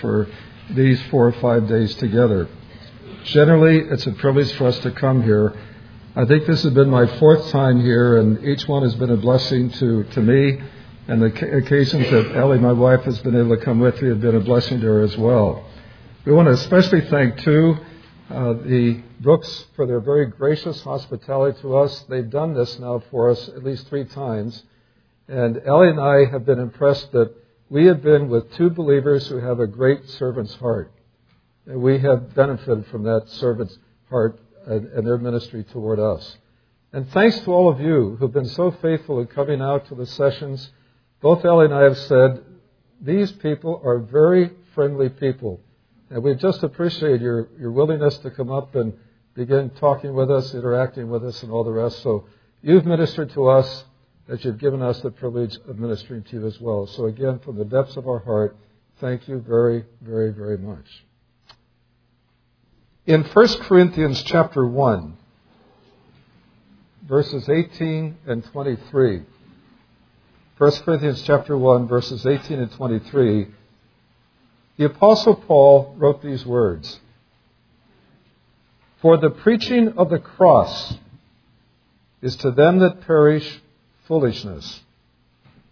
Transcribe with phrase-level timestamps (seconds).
[0.00, 0.28] for
[0.70, 2.48] these four or five days together.
[3.24, 5.54] Generally, it's a privilege for us to come here.
[6.16, 9.16] I think this has been my fourth time here, and each one has been a
[9.16, 10.60] blessing to, to me.
[11.08, 14.20] And the occasions that Ellie, my wife, has been able to come with me have
[14.20, 15.66] been a blessing to her as well.
[16.24, 17.76] We want to especially thank, too,
[18.30, 22.04] uh, the Brooks for their very gracious hospitality to us.
[22.08, 24.62] They've done this now for us at least three times.
[25.28, 27.34] And Ellie and I have been impressed that
[27.70, 30.92] we have been with two believers who have a great servant's heart.
[31.66, 33.78] And we have benefited from that servant's
[34.10, 36.36] heart and, and their ministry toward us.
[36.92, 40.06] And thanks to all of you who've been so faithful in coming out to the
[40.06, 40.70] sessions.
[41.20, 42.44] Both Ellie and I have said
[43.00, 45.60] these people are very friendly people.
[46.10, 48.92] And we just appreciate your, your willingness to come up and
[49.34, 52.02] begin talking with us, interacting with us, and all the rest.
[52.02, 52.26] So
[52.62, 53.84] you've ministered to us
[54.28, 56.86] as you've given us the privilege of ministering to you as well.
[56.86, 58.56] So again, from the depths of our heart,
[59.00, 60.86] thank you very, very, very much.
[63.06, 65.16] In 1 Corinthians chapter 1,
[67.06, 69.22] verses 18 and 23,
[70.56, 73.48] 1 Corinthians chapter 1, verses 18 and 23,
[74.78, 76.98] the Apostle Paul wrote these words
[79.02, 80.94] For the preaching of the cross
[82.22, 83.60] is to them that perish
[84.06, 84.80] foolishness,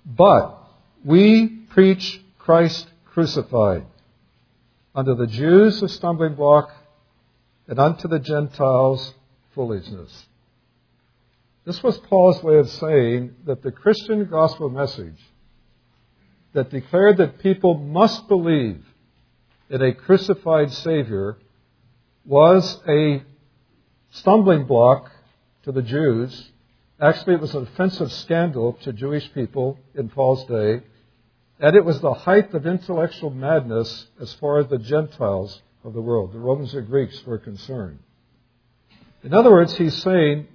[0.05, 0.59] but
[1.05, 3.85] we preach Christ crucified,
[4.95, 6.71] unto the Jews a stumbling block,
[7.69, 9.15] and unto the Gentiles
[9.55, 10.27] foolishness.
[11.65, 15.19] This was Paul's way of saying that the Christian gospel message
[16.53, 18.85] that declared that people must believe
[19.71, 21.39] in a crucified Savior
[22.25, 23.23] was a
[24.11, 25.11] stumbling block
[25.63, 26.51] to the Jews.
[27.03, 30.83] Actually, it was an offensive scandal to Jewish people in Paul's day,
[31.59, 36.01] and it was the height of intellectual madness as far as the Gentiles of the
[36.01, 37.99] world, the Romans or Greeks, were concerned.
[39.25, 40.47] In other words, he's saying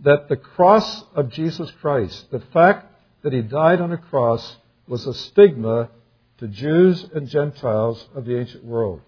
[0.00, 2.86] that the cross of Jesus Christ, the fact
[3.22, 5.88] that he died on a cross, was a stigma
[6.38, 9.00] to Jews and Gentiles of the ancient world.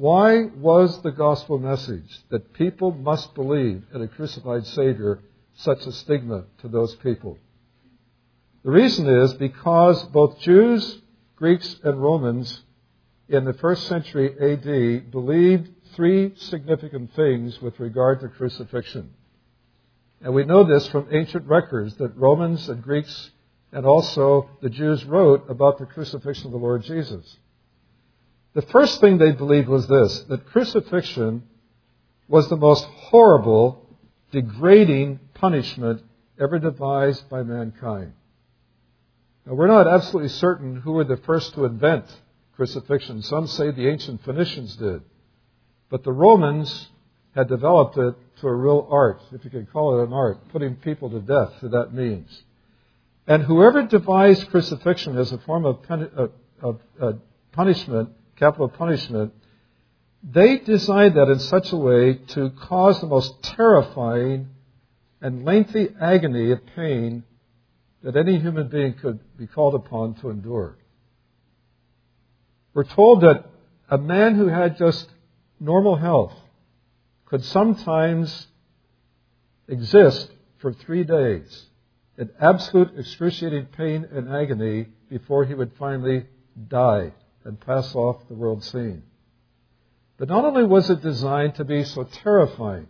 [0.00, 5.20] Why was the gospel message that people must believe in a crucified Savior
[5.56, 7.36] such a stigma to those people?
[8.64, 11.02] The reason is because both Jews,
[11.36, 12.62] Greeks, and Romans
[13.28, 19.10] in the first century AD believed three significant things with regard to crucifixion.
[20.22, 23.32] And we know this from ancient records that Romans and Greeks
[23.70, 27.36] and also the Jews wrote about the crucifixion of the Lord Jesus.
[28.54, 31.44] The first thing they believed was this that crucifixion
[32.28, 33.86] was the most horrible,
[34.32, 36.02] degrading punishment
[36.38, 38.12] ever devised by mankind.
[39.46, 42.04] Now, we're not absolutely certain who were the first to invent
[42.56, 43.22] crucifixion.
[43.22, 45.02] Some say the ancient Phoenicians did.
[45.88, 46.88] But the Romans
[47.34, 50.76] had developed it to a real art, if you could call it an art, putting
[50.76, 52.42] people to death through that means.
[53.26, 55.82] And whoever devised crucifixion as a form of,
[57.52, 58.10] punishment,
[58.40, 59.32] capital punishment,
[60.22, 64.48] they designed that in such a way to cause the most terrifying
[65.20, 67.22] and lengthy agony of pain
[68.02, 70.78] that any human being could be called upon to endure.
[72.72, 73.44] We're told that
[73.90, 75.10] a man who had just
[75.58, 76.32] normal health
[77.26, 78.46] could sometimes
[79.68, 81.66] exist for three days
[82.16, 86.26] in absolute excruciating pain and agony before he would finally
[86.68, 87.12] die
[87.44, 89.02] and pass off the world scene.
[90.18, 92.88] But not only was it designed to be so terrifying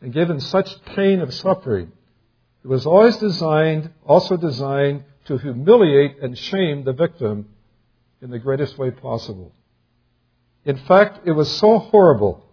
[0.00, 1.92] and given such pain of suffering,
[2.62, 7.48] it was always designed, also designed to humiliate and shame the victim
[8.20, 9.52] in the greatest way possible.
[10.64, 12.44] In fact, it was so horrible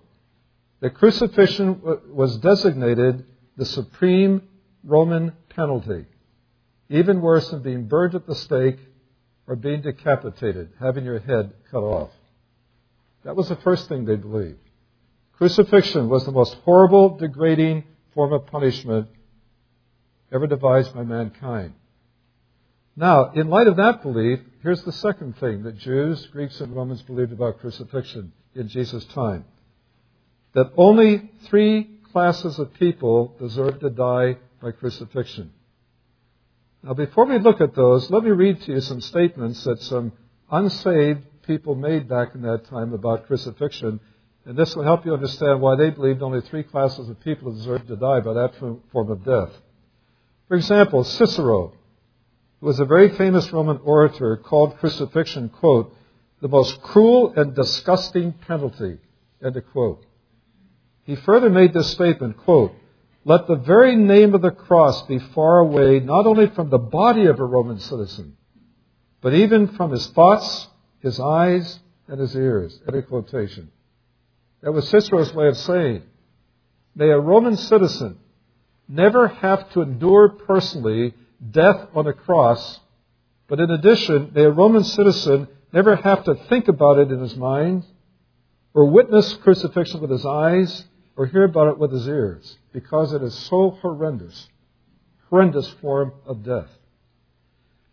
[0.80, 3.26] that crucifixion was designated
[3.58, 4.42] the supreme
[4.84, 6.06] Roman penalty,
[6.90, 8.80] even worse than being burned at the stake
[9.48, 12.12] or being decapitated, having your head cut off.
[13.24, 14.60] That was the first thing they believed.
[15.38, 19.08] Crucifixion was the most horrible, degrading form of punishment
[20.32, 21.74] ever devised by mankind.
[22.96, 27.04] Now, in light of that belief, here's the second thing that Jews, Greeks, and Romans
[27.04, 29.46] believed about crucifixion in Jesus' time.
[30.54, 35.52] That only three classes of people deserved to die by crucifixion.
[36.88, 40.14] Now, before we look at those, let me read to you some statements that some
[40.50, 44.00] unsaved people made back in that time about crucifixion,
[44.46, 47.90] and this will help you understand why they believed only three classes of people deserved
[47.90, 49.50] to die by that form of death.
[50.48, 51.74] For example, Cicero,
[52.62, 55.94] who was a very famous Roman orator, called crucifixion, quote,
[56.42, 58.98] the most cruel and disgusting penalty,
[59.44, 60.06] end of quote.
[61.04, 62.72] He further made this statement, quote,
[63.28, 67.26] let the very name of the cross be far away, not only from the body
[67.26, 68.38] of a Roman citizen,
[69.20, 70.70] but even from his thoughts,
[71.02, 71.78] his eyes,
[72.08, 72.80] and his ears.
[72.88, 73.70] End of quotation.
[74.62, 76.04] That was Cicero's way of saying,
[76.96, 78.18] may a Roman citizen
[78.88, 81.14] never have to endure personally
[81.52, 82.80] death on a cross,
[83.50, 87.36] but in addition, may a Roman citizen never have to think about it in his
[87.36, 87.84] mind,
[88.74, 90.86] or witness crucifixion with his eyes,
[91.18, 94.50] or hear about it with his ears, because it is so horrendous,
[95.32, 96.70] horrendous form of death.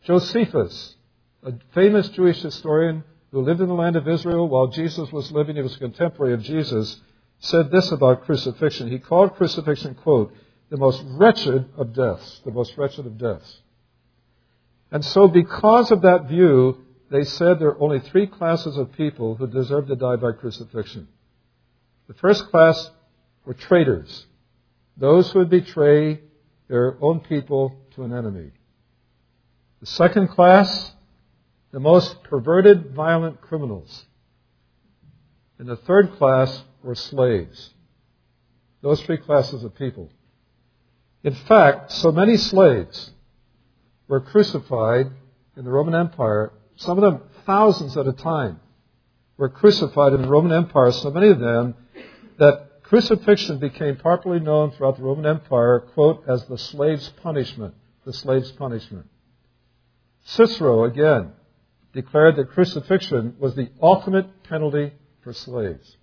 [0.02, 0.96] Josephus,
[1.42, 5.56] a famous Jewish historian who lived in the land of Israel while Jesus was living,
[5.56, 7.00] he was a contemporary of Jesus,
[7.38, 8.90] said this about crucifixion.
[8.90, 10.34] He called crucifixion, quote,
[10.68, 13.62] the most wretched of deaths, the most wretched of deaths.
[14.92, 19.34] And so because of that view, they said there are only three classes of people
[19.34, 21.08] who deserve to die by crucifixion.
[22.06, 22.90] The first class
[23.46, 24.26] were traitors,
[24.96, 26.20] those who would betray
[26.68, 28.50] their own people to an enemy.
[29.80, 30.92] The second class,
[31.72, 34.06] the most perverted, violent criminals.
[35.58, 37.70] And the third class were slaves.
[38.82, 40.10] Those three classes of people.
[41.22, 43.10] In fact, so many slaves
[44.08, 45.10] were crucified
[45.56, 48.60] in the Roman Empire, some of them thousands at a time,
[49.36, 51.74] were crucified in the Roman Empire, so many of them
[52.38, 57.74] that crucifixion became popularly known throughout the Roman Empire, quote, as the slave's punishment.
[58.04, 59.06] The slave's punishment.
[60.24, 61.32] Cicero, again,
[61.92, 64.92] declared that crucifixion was the ultimate penalty
[65.22, 65.96] for slaves.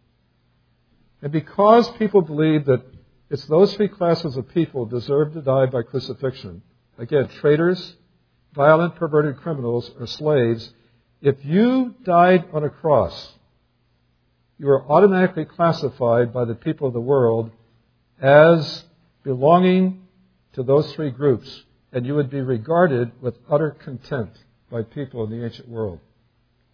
[1.21, 2.83] And because people believed that
[3.29, 6.63] it's those three classes of people deserve to die by crucifixion.
[6.97, 7.95] Again, traitors,
[8.53, 10.73] violent, perverted criminals, or slaves.
[11.21, 13.33] If you died on a cross,
[14.61, 17.49] you are automatically classified by the people of the world
[18.21, 18.83] as
[19.23, 20.03] belonging
[20.53, 24.37] to those three groups, and you would be regarded with utter contempt
[24.69, 25.99] by people in the ancient world.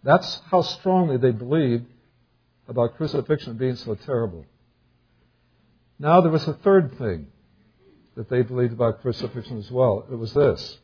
[0.02, 1.86] That's how strongly they believed
[2.68, 4.44] about crucifixion being so terrible.
[5.98, 7.28] Now there was a third thing
[8.16, 10.04] that they believed about crucifixion as well.
[10.12, 10.78] It was this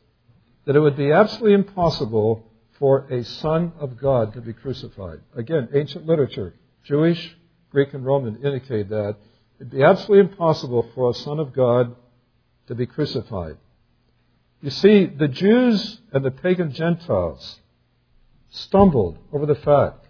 [0.65, 2.43] that it would be absolutely impossible
[2.79, 5.19] for a son of God to be crucified.
[5.35, 6.55] Again, ancient literature,
[6.85, 7.35] Jewish,
[7.71, 9.17] Greek, and Roman indicate that.
[9.59, 11.95] It'd be absolutely impossible for a son of God
[12.67, 13.57] to be crucified.
[14.61, 17.59] You see, the Jews and the pagan Gentiles
[18.49, 20.05] stumbled over the fact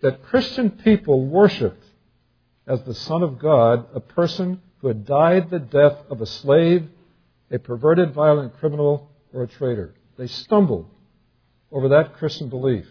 [0.00, 1.84] that Christian people worshipped
[2.66, 6.88] as the Son of God a person who had died the death of a slave,
[7.50, 9.94] a perverted, violent criminal, or a traitor.
[10.16, 10.88] They stumbled
[11.70, 12.86] over that Christian belief.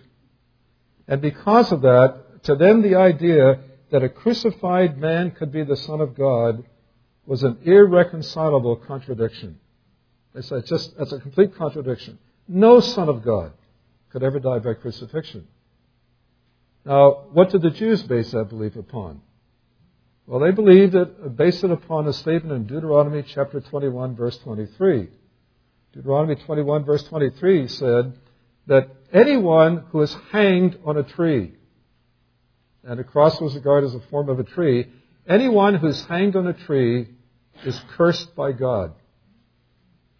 [1.07, 3.59] And because of that, to them the idea
[3.91, 6.63] that a crucified man could be the Son of God
[7.25, 9.59] was an irreconcilable contradiction.
[10.33, 12.17] They said, it's just, that's a complete contradiction.
[12.47, 13.53] No Son of God
[14.09, 15.47] could ever die by crucifixion.
[16.85, 19.21] Now, what did the Jews base that belief upon?
[20.25, 24.37] Well, they believed it, uh, based it upon a statement in Deuteronomy chapter 21, verse
[24.39, 25.09] 23.
[25.93, 28.17] Deuteronomy 21, verse 23 said
[28.67, 31.53] that anyone who is hanged on a tree,
[32.83, 34.87] and a cross was regarded as a form of a tree,
[35.27, 37.07] anyone who is hanged on a tree
[37.65, 38.93] is cursed by God.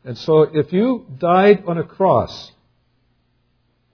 [0.06, 2.52] And so if you died on a cross,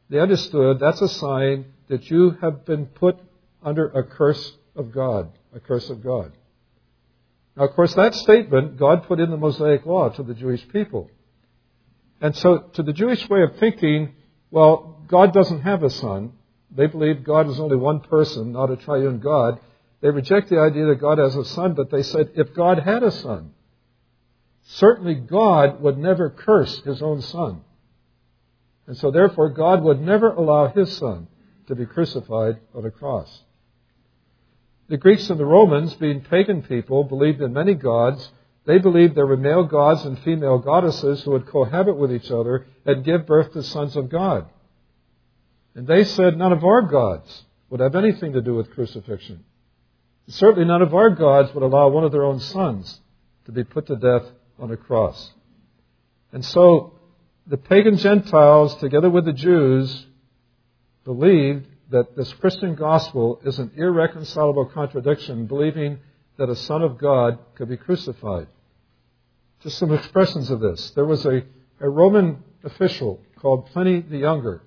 [0.10, 3.20] they understood that's a sign that you have been put
[3.64, 6.32] under a curse of God a curse of God.
[7.56, 11.10] Now, of course, that statement God put in the Mosaic Law to the Jewish people.
[12.22, 14.16] And so, to the Jewish way of thinking,
[14.52, 16.34] well, God doesn't have a son.
[16.72, 19.60] They believe God is only one person, not a triune God.
[20.02, 23.04] They reject the idea that God has a son, but they said if God had
[23.04, 23.54] a son,
[24.64, 27.62] certainly God would never curse his own son.
[28.88, 31.28] And so, therefore, God would never allow his son
[31.68, 33.44] to be crucified on a cross.
[34.88, 38.32] The Greeks and the Romans, being pagan people, believed in many gods.
[38.66, 42.66] They believed there were male gods and female goddesses who would cohabit with each other
[42.86, 44.48] and give birth to sons of God.
[45.80, 49.46] And they said none of our gods would have anything to do with crucifixion.
[50.28, 53.00] Certainly none of our gods would allow one of their own sons
[53.46, 54.26] to be put to death
[54.60, 55.32] on a cross.
[56.34, 57.00] And so
[57.48, 60.06] the pagan Gentiles, together with the Jews,
[61.06, 66.00] believed that this Christian gospel is an irreconcilable contradiction, believing
[66.38, 68.48] that a Son of God could be crucified.
[69.64, 70.92] Just some expressions of this.
[70.92, 71.44] There was a
[71.80, 74.62] a Roman official called Pliny the Younger,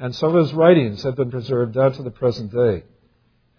[0.00, 2.84] and some of his writings have been preserved down to the present day.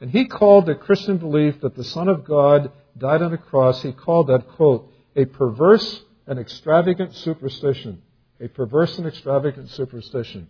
[0.01, 3.83] And he called the Christian belief that the Son of God died on a cross,
[3.83, 8.01] he called that, quote, a perverse and extravagant superstition.
[8.39, 10.47] A perverse and extravagant superstition.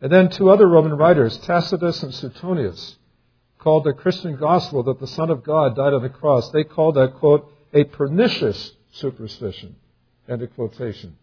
[0.00, 2.96] And then two other Roman writers, Tacitus and Suetonius,
[3.60, 6.50] called the Christian gospel that the Son of God died on the cross.
[6.50, 9.76] They called that, quote, a pernicious superstition.
[10.28, 11.16] End of quotation.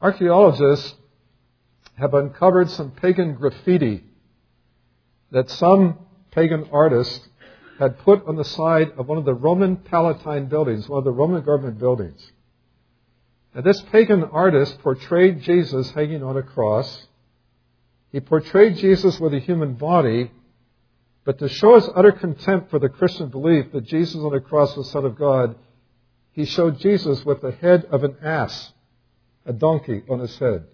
[0.00, 0.96] Archaeologists
[1.94, 4.04] have uncovered some pagan graffiti
[5.30, 5.98] that some
[6.30, 7.28] pagan artist
[7.78, 11.10] had put on the side of one of the Roman Palatine buildings, one of the
[11.10, 12.30] Roman government buildings.
[13.54, 17.06] And this pagan artist portrayed Jesus hanging on a cross.
[18.10, 20.30] He portrayed Jesus with a human body,
[21.24, 24.76] but to show his utter contempt for the Christian belief that Jesus on the cross
[24.76, 25.56] was Son of God,
[26.32, 28.72] he showed Jesus with the head of an ass,
[29.44, 30.66] a donkey on his head.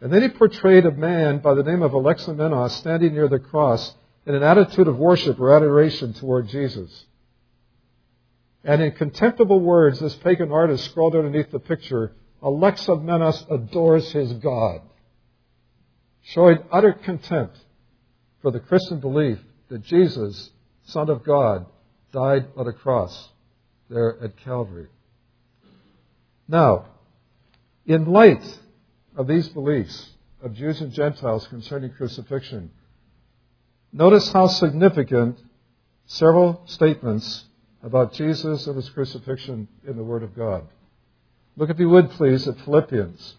[0.00, 3.94] And then he portrayed a man by the name of Alexamenos standing near the cross
[4.26, 7.06] in an attitude of worship or adoration toward Jesus.
[8.64, 14.80] And in contemptible words, this pagan artist scrawled underneath the picture, Alexamenos adores his God,
[16.22, 17.58] showing utter contempt
[18.40, 20.50] for the Christian belief that Jesus,
[20.84, 21.66] Son of God,
[22.12, 23.30] died on a cross
[23.90, 24.88] there at Calvary.
[26.48, 26.86] Now,
[27.86, 28.42] in light
[29.16, 30.10] of these beliefs
[30.42, 32.70] of Jews and Gentiles concerning crucifixion,
[33.92, 35.38] notice how significant
[36.06, 37.44] several statements
[37.82, 40.66] about Jesus and his crucifixion in the Word of God.
[41.56, 43.36] Look, if you would, please, at Philippians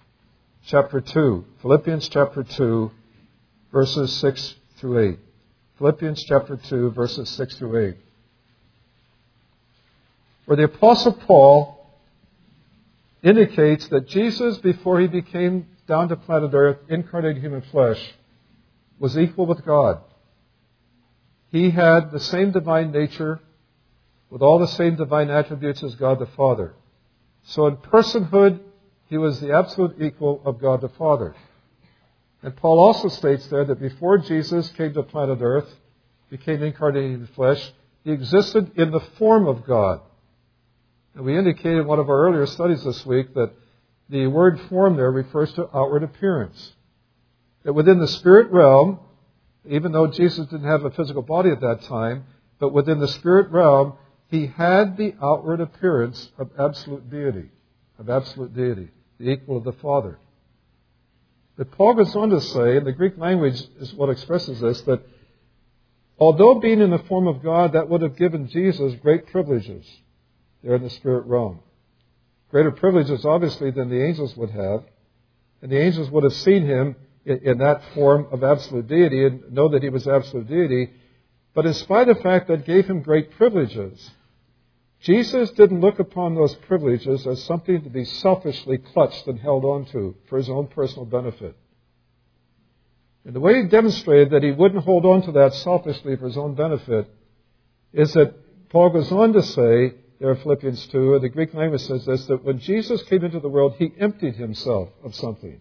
[0.67, 1.45] chapter 2.
[1.61, 2.91] Philippians chapter 2,
[3.71, 5.19] verses 6 through 8.
[5.77, 7.97] Philippians chapter 2, verses 6 through 8.
[10.45, 11.74] Where the Apostle Paul
[13.25, 18.13] indicates that Jesus, before he became down to planet Earth, incarnated human flesh,
[18.99, 19.99] was equal with God.
[21.51, 23.39] He had the same divine nature
[24.29, 26.75] with all the same divine attributes as God the Father.
[27.43, 28.59] So in personhood,
[29.09, 31.35] he was the absolute equal of God the Father.
[32.43, 35.73] And Paul also states there that before Jesus came to planet Earth,
[36.29, 40.01] became incarnated in flesh, he existed in the form of God.
[41.17, 43.51] We indicated in one of our earlier studies this week that
[44.09, 46.73] the word form there refers to outward appearance.
[47.63, 48.99] That within the spirit realm,
[49.67, 52.25] even though Jesus didn't have a physical body at that time,
[52.59, 53.93] but within the spirit realm,
[54.29, 57.49] he had the outward appearance of absolute deity,
[57.97, 60.19] of absolute deity, the equal of the Father.
[61.57, 65.01] But Paul goes on to say, and the Greek language is what expresses this, that
[66.19, 69.85] although being in the form of God, that would have given Jesus great privileges
[70.65, 71.59] there in the spirit realm.
[72.49, 74.83] Greater privileges, obviously, than the angels would have.
[75.61, 79.51] And the angels would have seen him in, in that form of absolute deity and
[79.53, 80.91] know that he was absolute deity.
[81.53, 84.11] But in spite of the fact that gave him great privileges,
[85.01, 90.15] Jesus didn't look upon those privileges as something to be selfishly clutched and held onto
[90.27, 91.55] for his own personal benefit.
[93.23, 96.37] And the way he demonstrated that he wouldn't hold on to that selfishly for his
[96.37, 97.07] own benefit
[97.93, 98.33] is that
[98.69, 102.43] Paul goes on to say there in Philippians 2, the Greek language says this, that
[102.43, 105.59] when Jesus came into the world, he emptied himself of something.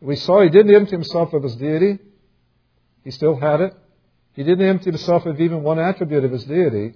[0.00, 1.98] We saw he didn't empty himself of his deity.
[3.04, 3.74] He still had it.
[4.34, 6.94] He didn't empty himself of even one attribute of his deity.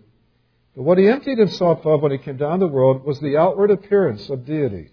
[0.76, 3.70] But what he emptied himself of when he came down the world was the outward
[3.70, 4.90] appearance of deity.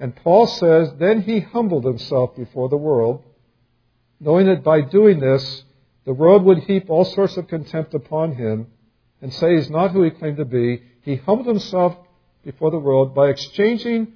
[0.00, 3.22] And Paul says, then he humbled himself before the world,
[4.18, 5.64] knowing that by doing this,
[6.04, 8.66] the world would heap all sorts of contempt upon him
[9.22, 10.82] and say he's not who he claimed to be.
[11.02, 11.96] He humbled himself
[12.44, 14.12] before the world by exchanging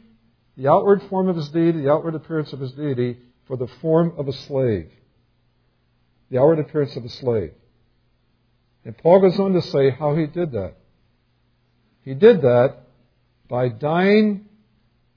[0.57, 4.13] the outward form of his deity, the outward appearance of his deity, for the form
[4.19, 4.91] of a slave.
[6.31, 7.53] The outward appearance of a slave.
[8.85, 10.75] And Paul goes on to say how he did that.
[12.03, 12.79] He did that
[13.49, 14.47] by dying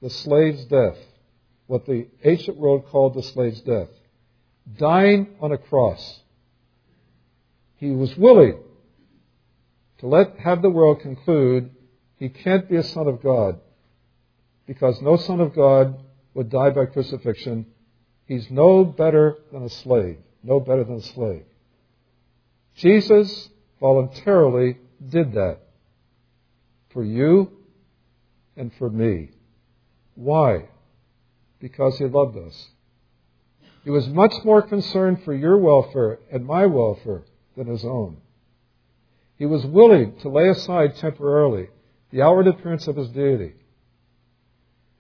[0.02, 0.98] the slave's death,
[1.66, 3.90] what the ancient world called the slave's death.
[4.78, 6.20] Dying on a cross.
[7.78, 8.60] He was willing
[10.00, 11.72] to let have the world conclude
[12.18, 13.60] he can't be a son of God
[14.66, 16.00] because no son of God
[16.34, 17.66] would die by crucifixion.
[18.26, 20.18] He's no better than a slave.
[20.44, 21.44] No better than a slave.
[22.76, 24.78] Jesus voluntarily
[25.10, 25.60] did that
[26.92, 27.52] for you
[28.56, 29.32] and for me.
[30.16, 30.70] Why?
[31.60, 32.68] Because he loved us.
[33.84, 37.24] He was much more concerned for your welfare and my welfare
[37.58, 38.18] than his own.
[39.40, 41.70] He was willing to lay aside temporarily
[42.12, 43.54] the outward appearance of his deity,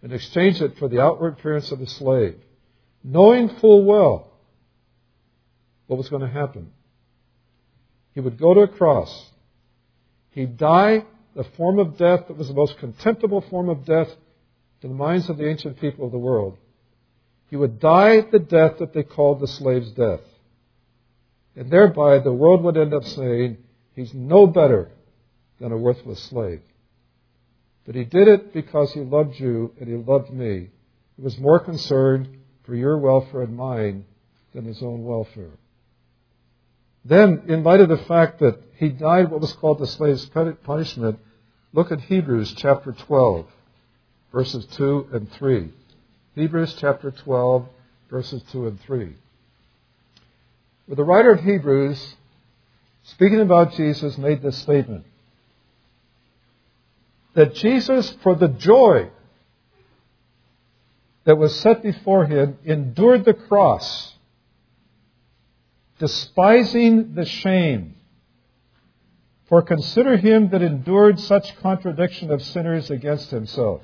[0.01, 2.37] and exchange it for the outward appearance of a slave,
[3.03, 4.31] knowing full well
[5.87, 6.71] what was going to happen.
[8.13, 9.29] He would go to a cross.
[10.31, 11.05] He'd die
[11.35, 14.09] the form of death that was the most contemptible form of death
[14.81, 16.57] to the minds of the ancient people of the world.
[17.49, 20.21] He would die the death that they called the slave's death.
[21.57, 23.57] And thereby the world would end up saying,
[23.95, 24.91] he's no better
[25.59, 26.61] than a worthless slave.
[27.85, 30.69] But he did it because he loved you and he loved me.
[31.15, 32.29] He was more concerned
[32.63, 34.05] for your welfare and mine
[34.53, 35.51] than his own welfare.
[37.05, 40.29] Then, in light of the fact that he died what was called the slave's
[40.63, 41.19] punishment,
[41.73, 43.47] look at Hebrews chapter 12,
[44.31, 45.71] verses 2 and 3.
[46.35, 47.67] Hebrews chapter 12,
[48.09, 49.15] verses 2 and 3.
[50.85, 52.15] Where the writer of Hebrews,
[53.11, 55.05] speaking about Jesus, made this statement
[57.33, 59.09] that Jesus, for the joy
[61.23, 64.13] that was set before him, endured the cross,
[65.99, 67.95] despising the shame.
[69.47, 73.81] For consider him that endured such contradiction of sinners against himself.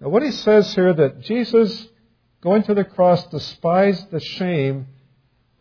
[0.00, 1.88] Now, what he says here that Jesus,
[2.40, 4.86] going to the cross, despised the shame,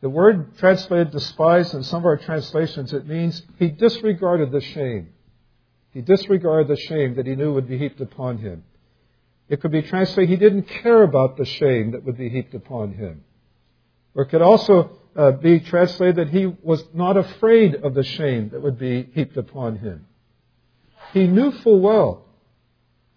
[0.01, 5.09] the word translated despised in some of our translations, it means he disregarded the shame.
[5.91, 8.63] He disregarded the shame that he knew would be heaped upon him.
[9.49, 12.93] It could be translated, he didn't care about the shame that would be heaped upon
[12.93, 13.23] him.
[14.13, 18.49] Or it could also uh, be translated that he was not afraid of the shame
[18.49, 20.05] that would be heaped upon him.
[21.13, 22.25] He knew full well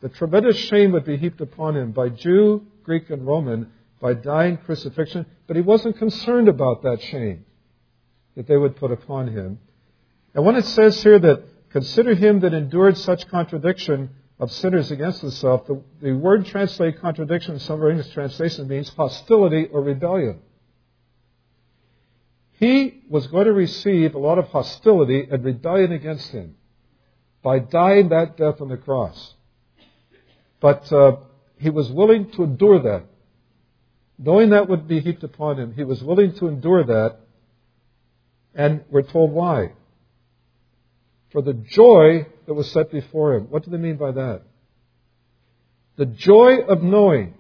[0.00, 3.70] the tremendous shame would be heaped upon him by Jew, Greek, and Roman
[4.00, 7.44] by dying crucifixion, but he wasn't concerned about that shame
[8.34, 9.58] that they would put upon him.
[10.34, 15.20] And when it says here that consider him that endured such contradiction of sinners against
[15.20, 20.40] himself, the, the word translated contradiction in some English translations means hostility or rebellion.
[22.52, 26.56] He was going to receive a lot of hostility and rebellion against him
[27.42, 29.34] by dying that death on the cross.
[30.60, 31.16] But uh,
[31.58, 33.04] he was willing to endure that.
[34.22, 37.16] Knowing that would be heaped upon him, he was willing to endure that.
[38.54, 39.72] And we're told why.
[41.32, 43.44] For the joy that was set before him.
[43.44, 44.42] What do they mean by that?
[45.96, 47.34] The joy of knowing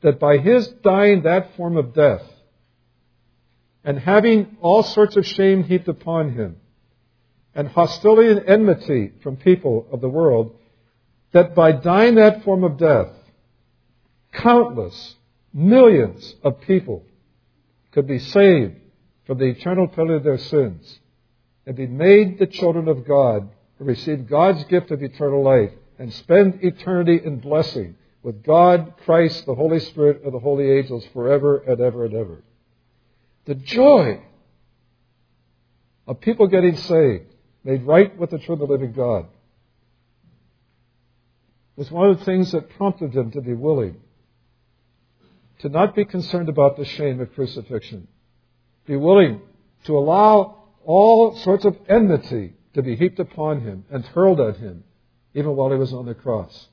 [0.00, 2.22] that by his dying that form of death
[3.84, 6.56] and having all sorts of shame heaped upon him
[7.54, 10.56] and hostility and enmity from people of the world,
[11.32, 13.08] that by dying that form of death,
[14.32, 15.16] countless,
[15.52, 17.04] millions of people
[17.92, 18.76] could be saved
[19.26, 21.00] from the eternal penalty of their sins
[21.66, 26.60] and be made the children of God receive God's gift of eternal life and spend
[26.62, 31.80] eternity in blessing with God, Christ, the Holy Spirit, and the holy angels forever and
[31.80, 32.42] ever and ever.
[33.44, 34.22] The joy
[36.06, 37.26] of people getting saved,
[37.64, 39.26] made right with the true the living God
[41.76, 43.96] was one of the things that prompted him to be willing
[45.62, 48.08] to not be concerned about the shame of crucifixion,
[48.84, 49.40] be willing
[49.84, 54.82] to allow all sorts of enmity to be heaped upon him and hurled at him,
[55.34, 56.68] even while he was on the cross.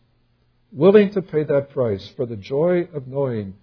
[0.71, 3.54] Willing to pay that price for the joy of knowing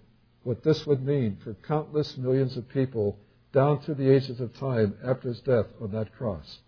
[0.43, 3.17] what this would mean for countless millions of people
[3.51, 6.59] down through the ages of time after his death on that cross.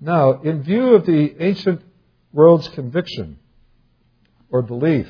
[0.00, 1.80] Now, in view of the ancient
[2.34, 3.38] world's conviction
[4.50, 5.08] or belief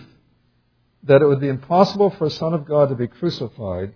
[1.06, 3.94] that it would be impossible for a Son of God to be crucified,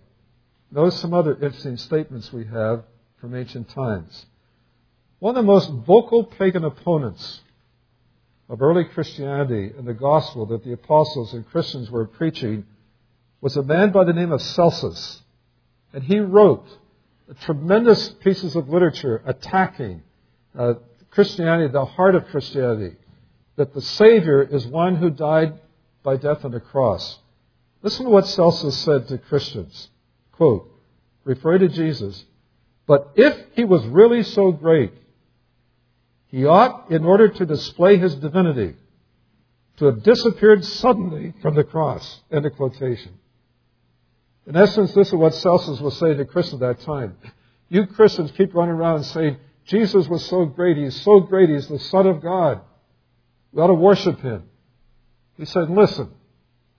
[0.70, 2.84] notice some other interesting statements we have
[3.20, 4.26] from ancient times.
[5.18, 7.40] One of the most vocal pagan opponents
[8.48, 12.64] of early Christianity and the gospel that the apostles and Christians were preaching
[13.40, 15.22] was a man by the name of Celsus.
[15.92, 16.66] And he wrote
[17.42, 20.02] tremendous pieces of literature attacking
[20.58, 20.74] uh,
[21.10, 22.96] Christianity, the heart of Christianity,
[23.56, 25.54] that the Savior is one who died
[26.02, 27.18] by death on the cross.
[27.82, 29.88] Listen to what Celsus said to Christians.
[30.32, 30.70] Quote,
[31.24, 32.24] referring to Jesus,
[32.86, 34.92] but if he was really so great,
[36.28, 38.76] he ought, in order to display his divinity,
[39.76, 42.20] to have disappeared suddenly from the cross.
[42.30, 43.12] End of quotation.
[44.46, 47.16] In essence, this is what Celsus was saying to Christians at that time.
[47.68, 51.78] You Christians keep running around saying, Jesus was so great, he's so great, he's the
[51.78, 52.60] Son of God.
[53.52, 54.49] We ought to worship him.
[55.40, 56.10] He said, listen,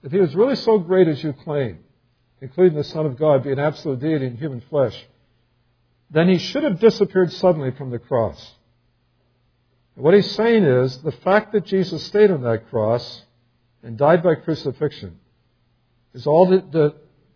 [0.03, 1.79] if he was really so great as you claim,
[2.41, 5.03] including the Son of God being an absolute deity in human flesh,
[6.11, 8.53] then he should have disappeared suddenly from the cross.
[9.95, 13.23] And what he's saying is the fact that Jesus stayed on that cross
[13.81, 15.19] and died by crucifixion
[16.13, 16.95] is all the, the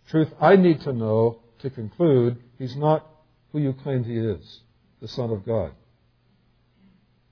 [0.10, 3.04] truth I need to know to conclude he's not
[3.52, 4.60] who you claimed he is,
[5.02, 5.72] the Son of God.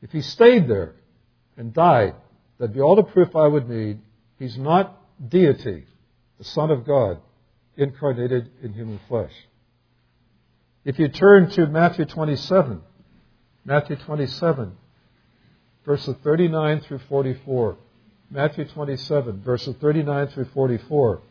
[0.02, 0.96] If he stayed there
[1.58, 2.16] and died,
[2.64, 4.00] that'd be all the proof I would need.
[4.40, 4.98] He's not
[5.30, 5.84] deity,
[6.38, 7.18] the Son of God,
[7.76, 9.34] incarnated in human flesh.
[10.86, 12.82] If you turn to Matthew 27,
[13.66, 14.78] Matthew 27,
[15.86, 17.76] verses 39 through 44.
[18.32, 21.22] Matthew 27, verses 39 through 44.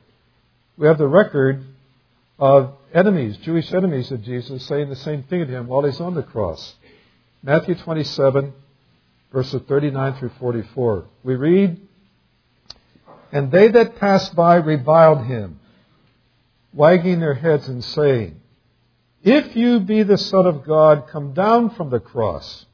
[0.76, 1.64] We have the record
[2.38, 6.12] of enemies, Jewish enemies of Jesus, saying the same thing to him while he's on
[6.12, 6.74] the cross.
[7.42, 8.52] Matthew 27,
[9.32, 11.06] verses 39 through 44.
[11.24, 11.80] We read,
[13.32, 15.60] And they that passed by reviled him,
[16.72, 18.40] wagging their heads and saying,
[19.22, 22.66] If you be the Son of God, come down from the cross.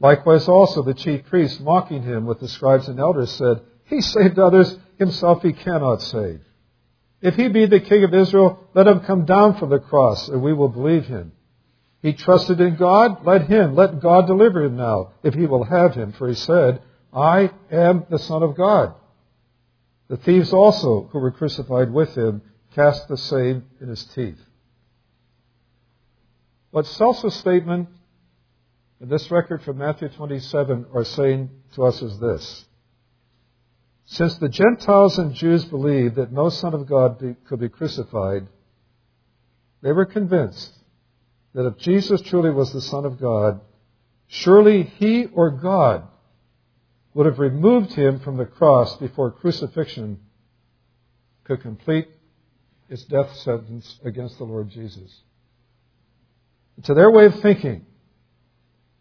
[0.00, 4.38] Likewise also the chief priests, mocking him with the scribes and elders, said, He saved
[4.38, 6.40] others, himself he cannot save.
[7.20, 10.42] If he be the king of Israel, let him come down from the cross, and
[10.42, 11.32] we will believe him.
[12.02, 15.94] He trusted in God, let him, let God deliver him now, if he will have
[15.94, 16.12] him.
[16.12, 18.94] For he said, I am the Son of God.
[20.08, 22.42] The thieves also, who were crucified with him,
[22.74, 24.40] cast the same in his teeth.
[26.72, 27.88] What Celsus' statement
[29.00, 32.64] and this record from Matthew 27 are saying to us is this.
[34.06, 38.48] Since the Gentiles and Jews believed that no Son of God could be crucified,
[39.82, 40.81] they were convinced
[41.54, 43.60] that if Jesus truly was the Son of God,
[44.26, 46.04] surely He or God
[47.14, 50.18] would have removed Him from the cross before crucifixion
[51.44, 52.08] could complete
[52.88, 55.22] its death sentence against the Lord Jesus.
[56.84, 57.86] To their way of thinking,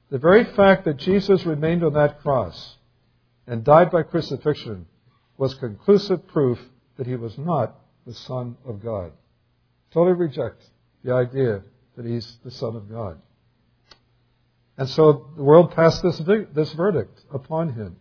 [0.09, 2.75] the very fact that Jesus remained on that cross
[3.47, 4.85] and died by crucifixion
[5.37, 6.59] was conclusive proof
[6.97, 9.13] that he was not the Son of God.
[9.93, 10.63] Totally reject
[11.03, 11.63] the idea
[12.01, 13.19] that he's the Son of God.
[14.77, 16.19] And so the world passed this,
[16.53, 17.97] this verdict upon him.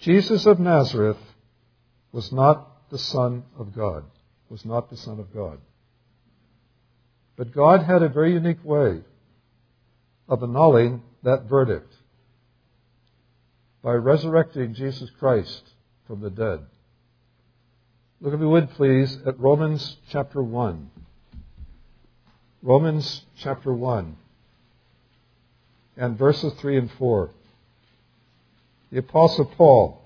[0.00, 1.18] Jesus of Nazareth
[2.12, 4.04] was not the Son of God,
[4.48, 5.58] was not the Son of God.
[7.36, 9.00] But God had a very unique way
[10.28, 11.94] of annulling that verdict
[13.82, 15.62] by resurrecting Jesus Christ
[16.06, 16.60] from the dead.
[18.20, 20.90] Look, if you would, please, at Romans chapter 1.
[22.62, 24.16] Romans chapter 1
[25.96, 27.30] and verses 3 and 4.
[28.92, 30.02] The Apostle Paul,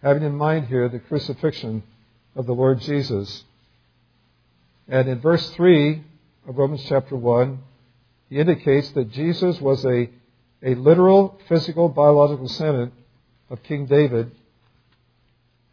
[0.00, 1.82] having in mind here the crucifixion
[2.36, 3.42] of the Lord Jesus,
[4.86, 6.04] and in verse 3
[6.46, 7.58] of Romans chapter 1,
[8.30, 10.08] he indicates that Jesus was a,
[10.62, 12.92] a literal, physical, biological descendant
[13.50, 14.30] of King David.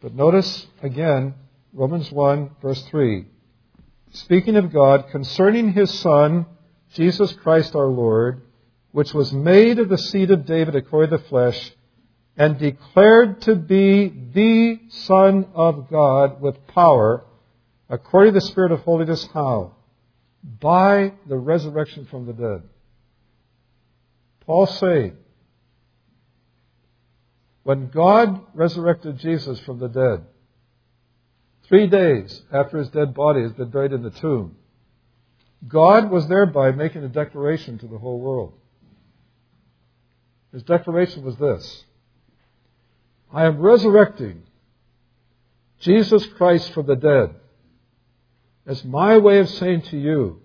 [0.00, 1.34] But notice again,
[1.72, 3.26] Romans 1, verse 3
[4.14, 6.46] speaking of God, concerning his Son,
[6.94, 8.42] Jesus Christ our Lord,
[8.92, 11.72] which was made of the seed of David according to the flesh,
[12.36, 17.24] and declared to be the Son of God with power,
[17.88, 19.74] according to the Spirit of holiness, how?
[20.42, 22.62] By the resurrection from the dead.
[24.46, 25.16] Paul saying,
[27.64, 30.26] when God resurrected Jesus from the dead,
[31.68, 34.56] Three days after his dead body has been buried in the tomb,
[35.66, 38.52] God was thereby making a declaration to the whole world.
[40.52, 41.84] His declaration was this
[43.32, 44.42] I am resurrecting
[45.80, 47.34] Jesus Christ from the dead
[48.66, 50.40] as my way of saying to you,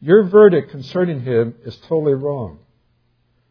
[0.00, 2.58] your verdict concerning him is totally wrong.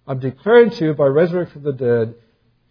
[0.05, 2.15] I'm declaring to you by resurrection from the dead,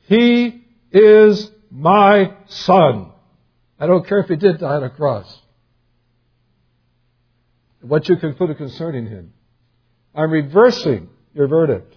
[0.01, 3.10] he is my son.
[3.81, 5.41] I don't care if he did die on a cross.
[7.81, 9.33] What you concluded concerning him.
[10.15, 11.95] I'm reversing your verdict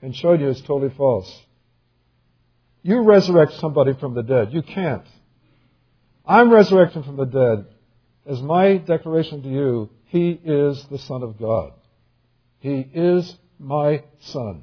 [0.00, 1.42] and showing you it's totally false.
[2.82, 4.52] You resurrect somebody from the dead.
[4.52, 5.06] You can't.
[6.24, 7.66] I'm resurrecting from the dead.
[8.26, 11.72] As my declaration to you, he is the Son of God.
[12.60, 14.62] He is my Son.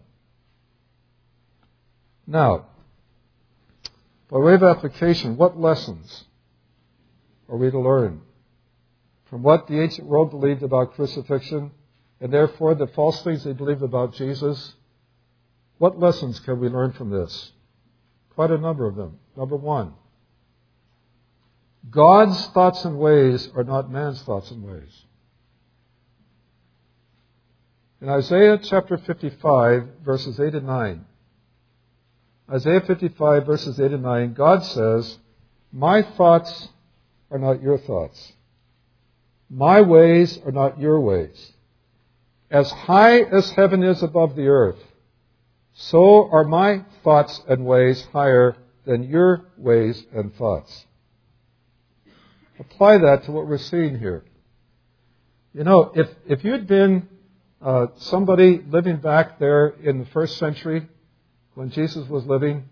[2.25, 2.67] Now,
[4.29, 6.25] by way of application, what lessons
[7.51, 8.21] are we to learn?
[9.29, 11.71] From what the ancient world believed about crucifixion,
[12.19, 14.73] and therefore the false things they believed about Jesus,
[15.77, 17.51] what lessons can we learn from this?
[18.35, 19.19] Quite a number of them.
[19.35, 19.93] Number one,
[21.89, 25.05] God's thoughts and ways are not man's thoughts and ways.
[28.01, 31.05] In Isaiah chapter 55, verses 8 and 9,
[32.51, 35.17] Isaiah 55, verses 8 and 9, God says,
[35.71, 36.69] My thoughts
[37.31, 38.33] are not your thoughts.
[39.49, 41.53] My ways are not your ways.
[42.49, 44.79] As high as heaven is above the earth,
[45.73, 50.85] so are my thoughts and ways higher than your ways and thoughts.
[52.59, 54.23] Apply that to what we're seeing here.
[55.53, 57.07] You know, if, if you'd been
[57.61, 60.87] uh, somebody living back there in the first century
[61.55, 62.65] when Jesus was living,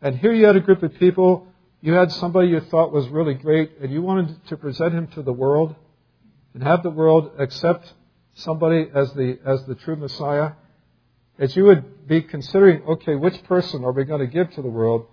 [0.00, 1.46] and here you had a group of people,
[1.82, 5.22] you had somebody you thought was really great, and you wanted to present him to
[5.22, 5.74] the world
[6.54, 7.92] and have the world accept
[8.34, 10.52] somebody as the, as the true Messiah,
[11.38, 14.68] as you would be considering, okay, which person are we going to give to the
[14.68, 15.06] world?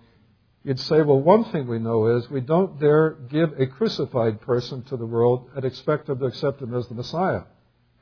[0.62, 4.84] You'd say, well, one thing we know is we don't dare give a crucified person
[4.84, 7.42] to the world and expect them to accept him as the Messiah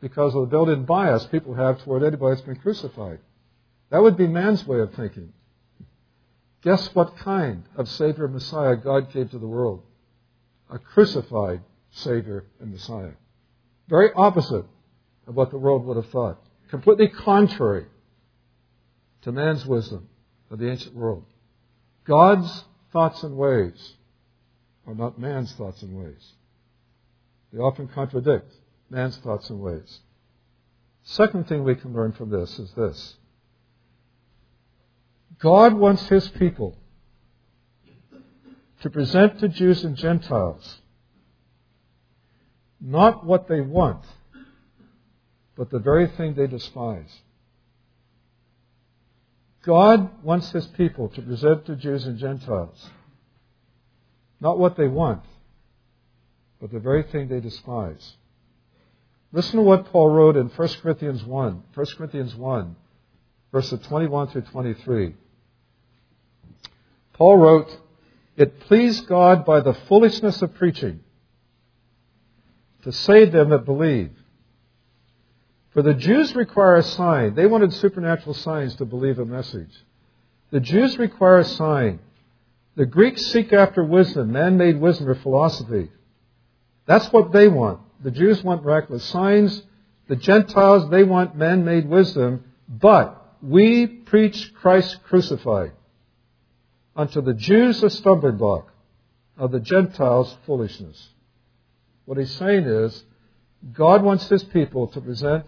[0.00, 3.20] because of the built in bias people have toward anybody that's been crucified.
[3.90, 5.33] That would be man's way of thinking.
[6.62, 9.83] Guess what kind of Savior and Messiah God gave to the world?
[10.71, 13.12] A crucified Savior and Messiah.
[13.88, 14.64] Very opposite
[15.27, 16.38] of what the world would have thought.
[16.68, 17.87] Completely contrary
[19.23, 20.09] to man's wisdom
[20.51, 21.25] of the ancient world.
[22.05, 23.94] God's thoughts and ways
[24.87, 26.33] are not man's thoughts and ways.
[27.53, 28.53] They often contradict
[28.90, 30.01] man's thoughts and ways.
[31.05, 33.16] Second thing we can learn from this is this.
[35.40, 36.77] God wants his people
[38.83, 40.79] to present to Jews and Gentiles
[42.81, 44.05] not what they want,
[45.57, 47.12] but the very thing they despise.
[49.62, 52.90] God wants his people to present to Jews and Gentiles
[54.40, 55.22] not what they want,
[56.61, 58.14] but the very thing they despise.
[59.33, 62.77] Listen to what Paul wrote in 1 Corinthians 1, 1 Corinthians 1,
[63.53, 65.14] verses 21 through 23.
[67.18, 67.76] Paul wrote,
[68.37, 71.00] It pleased God by the foolishness of preaching
[72.85, 74.12] to save them that believe.
[75.70, 77.35] For the Jews require a sign.
[77.35, 79.72] They wanted supernatural signs to believe a message.
[80.50, 81.98] The Jews require a sign.
[82.76, 85.90] The Greeks seek after wisdom, man made wisdom or philosophy.
[86.87, 87.81] That's what they want.
[88.02, 89.64] The Jews want miraculous signs.
[90.07, 92.44] The Gentiles, they want man made wisdom.
[92.68, 95.72] But we preach Christ crucified.
[96.98, 98.72] Unto the Jews a stumbling block,
[99.37, 101.11] of the Gentiles foolishness.
[102.06, 103.04] What he's saying is,
[103.72, 105.44] God wants his people to present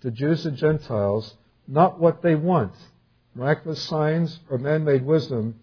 [0.00, 1.34] to Jews and Gentiles
[1.68, 2.72] not what they want,
[3.34, 5.56] miraculous signs or man made wisdom,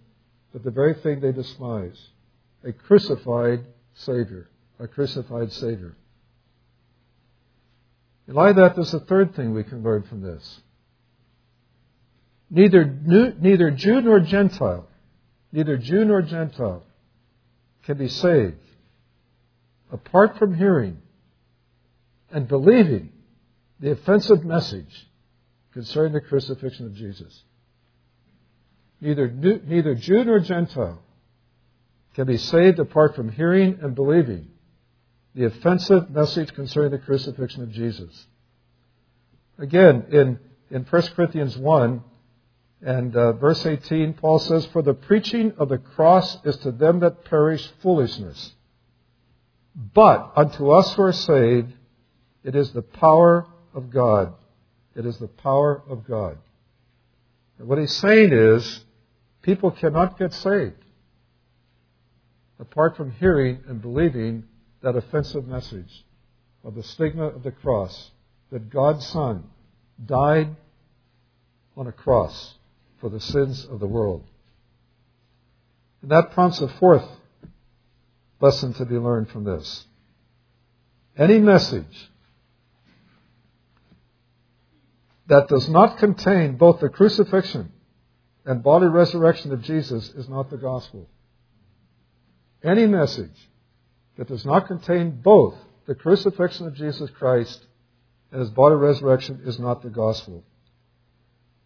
[0.52, 2.10] but the very thing they despise
[2.64, 4.48] a crucified Savior.
[4.80, 5.96] A crucified Savior.
[8.28, 10.62] In light of that, there's a third thing we can learn from this.
[12.54, 14.88] Neither, neither Jew nor Gentile,
[15.52, 16.84] neither Jew nor Gentile
[17.82, 18.60] can be saved
[19.92, 21.02] apart from hearing
[22.32, 23.12] and believing
[23.80, 25.08] the offensive message
[25.74, 27.44] concerning the crucifixion of Jesus.
[29.02, 31.02] Neither, neither Jew nor Gentile
[32.14, 34.50] can be saved apart from hearing and believing
[35.34, 38.28] the offensive message concerning the crucifixion of Jesus.
[39.58, 40.40] Again, in,
[40.70, 42.04] in 1 Corinthians 1
[42.86, 47.00] and uh, verse 18, Paul says, For the preaching of the cross is to them
[47.00, 48.54] that perish foolishness
[49.76, 51.74] but unto us who are saved,
[52.44, 54.34] it is the power of God.
[54.96, 56.38] It is the power of God.
[57.58, 58.84] And what he's saying is,
[59.42, 60.76] people cannot get saved
[62.60, 64.44] apart from hearing and believing
[64.82, 66.06] that offensive message
[66.64, 68.12] of the stigma of the cross
[68.52, 69.44] that God's Son
[70.06, 70.56] died
[71.76, 72.54] on a cross
[73.04, 74.24] for the sins of the world.
[76.02, 77.04] And that prompts a fourth
[78.40, 79.86] lesson to be learned from this.
[81.18, 82.10] Any message
[85.28, 87.74] that does not contain both the crucifixion
[88.46, 91.10] and body resurrection of Jesus is not the gospel.
[92.64, 93.50] Any message
[94.18, 95.56] that does not contain both
[95.88, 97.66] the crucifixion of Jesus Christ
[98.32, 100.46] and his body resurrection is not the gospel.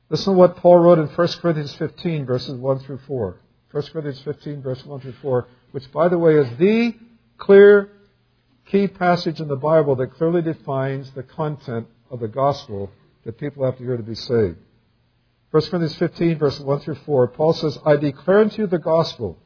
[0.09, 3.37] Listen to what Paul wrote in 1 Corinthians 15, verses 1 through 4.
[3.71, 6.95] 1 Corinthians 15, verse 1 through 4 which, by the way, is the
[7.37, 7.91] clear
[8.65, 12.89] key passage in the Bible that clearly defines the content of the gospel
[13.25, 14.57] that people have to hear to be saved.
[15.51, 19.37] 1 Corinthians 15, verse 1 through 4, Paul says, I declare unto you the gospel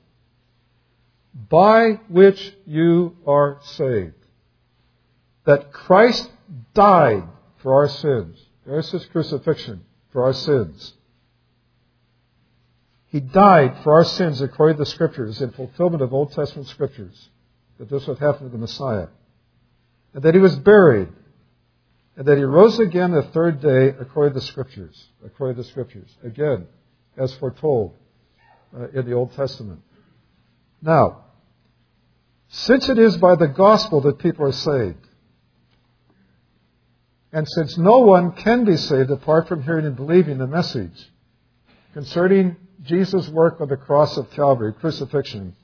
[1.34, 4.14] by which you are saved.
[5.46, 6.30] That Christ
[6.74, 7.24] died
[7.58, 8.38] for our sins.
[8.66, 10.94] There's his crucifixion for our sins.
[13.08, 17.30] He died for our sins according to the Scriptures in fulfillment of Old Testament Scriptures,
[17.78, 19.08] that this would happen to the Messiah.
[20.14, 21.10] And that he was buried,
[22.16, 25.08] and that he rose again the third day according to the Scriptures.
[25.26, 26.10] According to the Scriptures.
[26.24, 26.68] Again,
[27.18, 27.96] as foretold
[28.74, 29.82] uh, in the Old Testament.
[30.82, 31.26] Now,
[32.48, 35.06] since it is by the gospel that people are saved,
[37.34, 41.10] and since no one can be saved apart from hearing and believing the message
[41.94, 45.56] concerning Jesus' work on the cross of Calvary, crucifixion,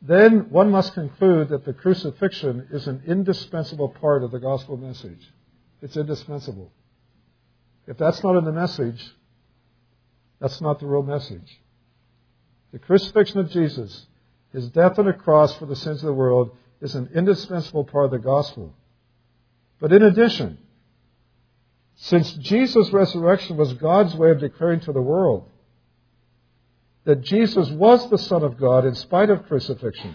[0.00, 5.30] then one must conclude that the crucifixion is an indispensable part of the gospel message.
[5.80, 6.70] It's indispensable.
[7.86, 9.02] If that's not in the message,
[10.40, 11.60] that's not the real message.
[12.72, 14.06] The crucifixion of Jesus,
[14.52, 18.06] his death on the cross for the sins of the world, is an indispensable part
[18.06, 18.74] of the gospel.
[19.80, 20.58] But in addition,
[22.04, 25.48] since Jesus' resurrection was God's way of declaring to the world
[27.04, 30.14] that Jesus was the Son of God in spite of crucifixion,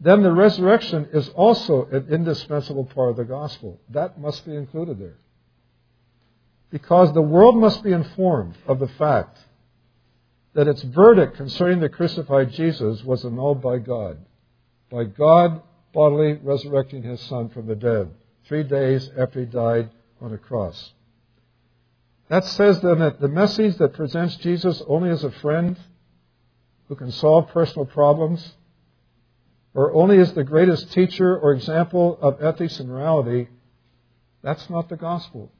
[0.00, 3.80] then the resurrection is also an indispensable part of the gospel.
[3.88, 5.16] That must be included there.
[6.68, 9.38] Because the world must be informed of the fact
[10.52, 14.18] that its verdict concerning the crucified Jesus was annulled by God.
[14.90, 15.62] By God
[15.94, 18.10] bodily resurrecting his Son from the dead,
[18.44, 19.88] three days after he died
[20.20, 20.92] on a cross.
[22.28, 25.78] That says then that the message that presents Jesus only as a friend
[26.88, 28.54] who can solve personal problems,
[29.74, 33.48] or only as the greatest teacher or example of ethics and morality,
[34.42, 35.52] that's not the gospel.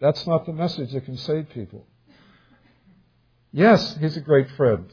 [0.00, 1.86] That's not the message that can save people.
[3.52, 4.92] Yes, he's a great friend.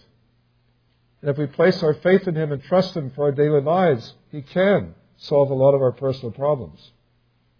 [1.21, 4.13] And if we place our faith in him and trust him for our daily lives,
[4.31, 6.91] he can solve a lot of our personal problems.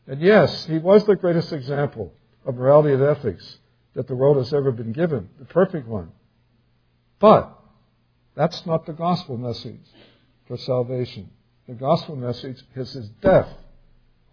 [0.08, 2.13] And yes, he was the greatest example
[2.46, 3.58] of morality and ethics
[3.94, 6.12] that the world has ever been given, the perfect one.
[7.20, 7.58] But
[8.36, 9.80] that's not the gospel message
[10.48, 11.30] for salvation.
[11.68, 13.50] The gospel message is his death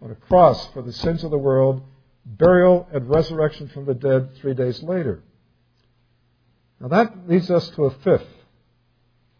[0.01, 1.81] on a cross for the sins of the world,
[2.25, 5.23] burial and resurrection from the dead three days later.
[6.79, 8.27] Now that leads us to a fifth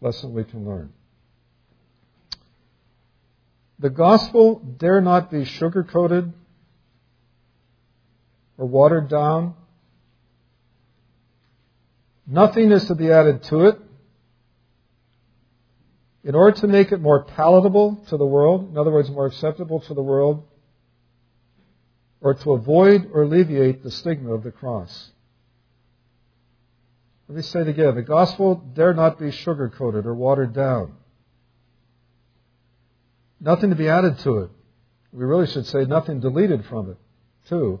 [0.00, 0.92] lesson we can learn.
[3.78, 6.32] The gospel dare not be sugar coated
[8.56, 9.54] or watered down.
[12.26, 13.78] Nothing is to be added to it.
[16.22, 19.80] In order to make it more palatable to the world, in other words, more acceptable
[19.80, 20.44] to the world,
[22.22, 25.10] or to avoid or alleviate the stigma of the cross.
[27.28, 27.94] Let me say it again.
[27.94, 30.94] The gospel dare not be sugar coated or watered down.
[33.44, 34.50] Nothing to be added to it.
[35.12, 36.96] We really should say nothing deleted from it,
[37.46, 37.80] too,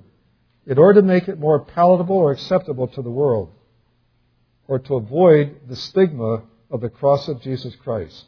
[0.66, 3.50] in order to make it more palatable or acceptable to the world,
[4.68, 8.26] or to avoid the stigma of the cross of Jesus Christ.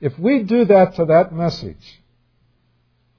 [0.00, 2.00] If we do that to that message,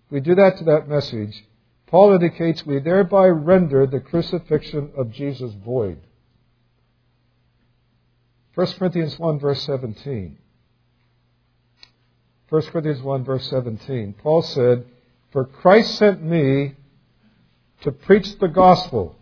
[0.10, 1.46] we do that to that message,
[1.86, 6.00] Paul indicates we thereby render the crucifixion of Jesus void.
[8.56, 10.40] 1 Corinthians 1 verse 17.
[12.50, 14.16] 1 Corinthians 1 verse 17.
[14.22, 14.86] Paul said,
[15.32, 16.76] For Christ sent me
[17.82, 19.16] to preach the gospel,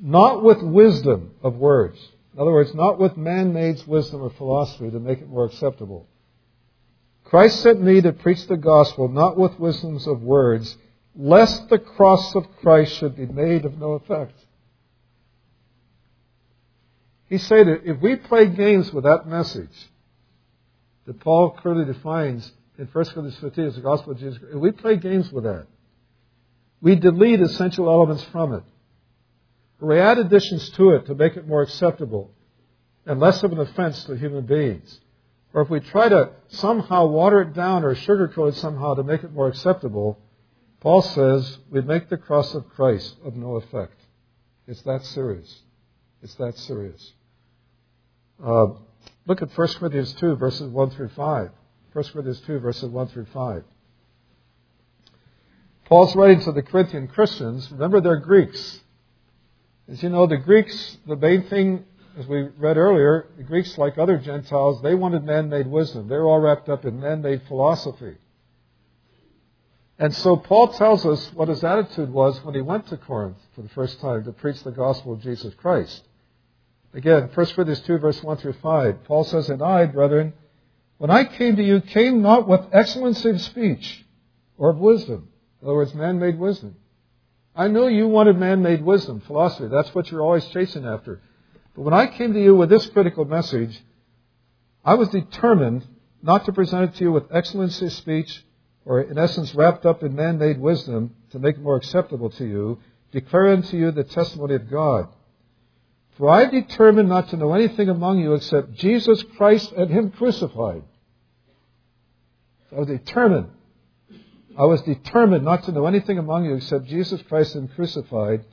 [0.00, 1.98] not with wisdom of words.
[2.34, 6.06] In other words, not with man-made wisdom or philosophy to make it more acceptable.
[7.24, 10.76] Christ sent me to preach the gospel, not with wisdoms of words,
[11.14, 14.34] lest the cross of Christ should be made of no effect.
[17.28, 19.90] He said if we play games with that message,
[21.06, 24.56] that Paul clearly defines in 1 Corinthians 15 as the gospel of Jesus Christ.
[24.56, 25.66] We play games with that.
[26.80, 28.62] We delete essential elements from it.
[29.80, 32.30] We add additions to it to make it more acceptable
[33.04, 35.00] and less of an offense to human beings.
[35.52, 39.22] Or if we try to somehow water it down or sugarcoat it somehow to make
[39.24, 40.18] it more acceptable,
[40.80, 44.00] Paul says we make the cross of Christ of no effect.
[44.66, 45.62] It's that serious.
[46.22, 47.12] It's that serious.
[48.42, 48.66] Uh,
[49.26, 51.50] Look at 1 Corinthians 2, verses 1 through 5.
[51.92, 53.64] 1 Corinthians 2, verses 1 through 5.
[55.84, 57.70] Paul's writing to the Corinthian Christians.
[57.70, 58.80] Remember, they're Greeks.
[59.88, 61.84] As you know, the Greeks, the main thing,
[62.18, 66.08] as we read earlier, the Greeks, like other Gentiles, they wanted man made wisdom.
[66.08, 68.16] They were all wrapped up in man made philosophy.
[69.98, 73.62] And so Paul tells us what his attitude was when he went to Corinth for
[73.62, 76.02] the first time to preach the gospel of Jesus Christ.
[76.94, 79.04] Again, 1 Corinthians 2, verse 1 through 5.
[79.04, 80.34] Paul says, And I, brethren,
[80.98, 84.04] when I came to you, came not with excellency of speech
[84.58, 85.28] or of wisdom.
[85.60, 86.76] In other words, man made wisdom.
[87.56, 89.68] I know you wanted man made wisdom, philosophy.
[89.68, 91.20] That's what you're always chasing after.
[91.74, 93.82] But when I came to you with this critical message,
[94.84, 95.86] I was determined
[96.22, 98.44] not to present it to you with excellency of speech
[98.84, 102.44] or in essence wrapped up in man made wisdom to make it more acceptable to
[102.44, 102.78] you,
[103.12, 105.08] declare unto you the testimony of God.
[106.18, 110.82] For I determined not to know anything among you except Jesus Christ and Him crucified.
[112.70, 113.48] I was determined.
[114.58, 118.44] I was determined not to know anything among you except Jesus Christ and Him crucified.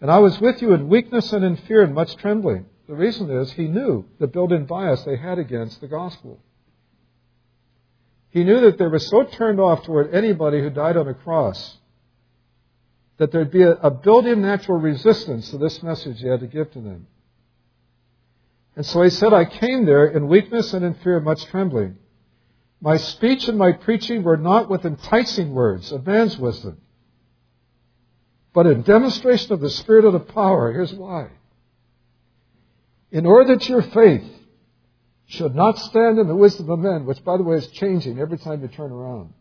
[0.00, 2.66] And I was with you in weakness and in fear and much trembling.
[2.88, 6.40] The reason is he knew the built in bias they had against the gospel.
[8.30, 11.76] He knew that they were so turned off toward anybody who died on a cross
[13.20, 16.80] that there'd be a, a natural resistance to this message he had to give to
[16.80, 17.06] them.
[18.74, 21.98] And so he said, I came there in weakness and in fear much trembling.
[22.80, 26.80] My speech and my preaching were not with enticing words of man's wisdom,
[28.54, 30.72] but in demonstration of the Spirit of the power.
[30.72, 31.28] Here's why.
[33.10, 34.24] In order that your faith
[35.26, 38.38] should not stand in the wisdom of men, which, by the way, is changing every
[38.38, 39.34] time you turn around.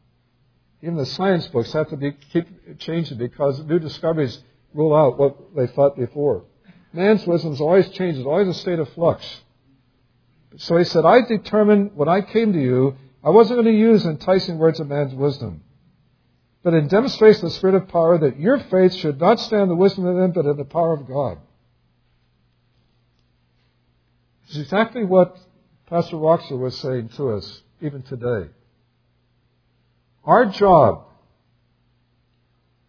[0.81, 4.41] Even the science books have to be, keep changing because new discoveries
[4.73, 6.45] rule out what they thought before.
[6.93, 9.41] Man's wisdom is always changing, always a state of flux.
[10.57, 14.05] So he said, I determined when I came to you, I wasn't going to use
[14.05, 15.63] enticing words of man's wisdom,
[16.63, 19.75] but in demonstration of the Spirit of power that your faith should not stand the
[19.75, 21.37] wisdom of men, but in the power of God.
[24.47, 25.37] It's exactly what
[25.87, 28.49] Pastor Roxer was saying to us even today.
[30.29, 31.05] Our job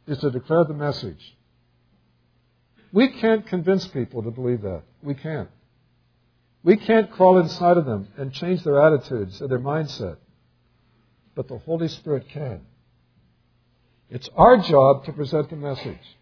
[0.07, 1.39] is to declare the message.
[2.93, 4.83] We can't convince people to believe that.
[5.03, 5.49] We can't.
[6.63, 10.19] We can't crawl inside of them and change their attitudes and their mindset.
[11.35, 12.61] But the Holy Spirit can.
[14.11, 16.19] It's our job to present the message.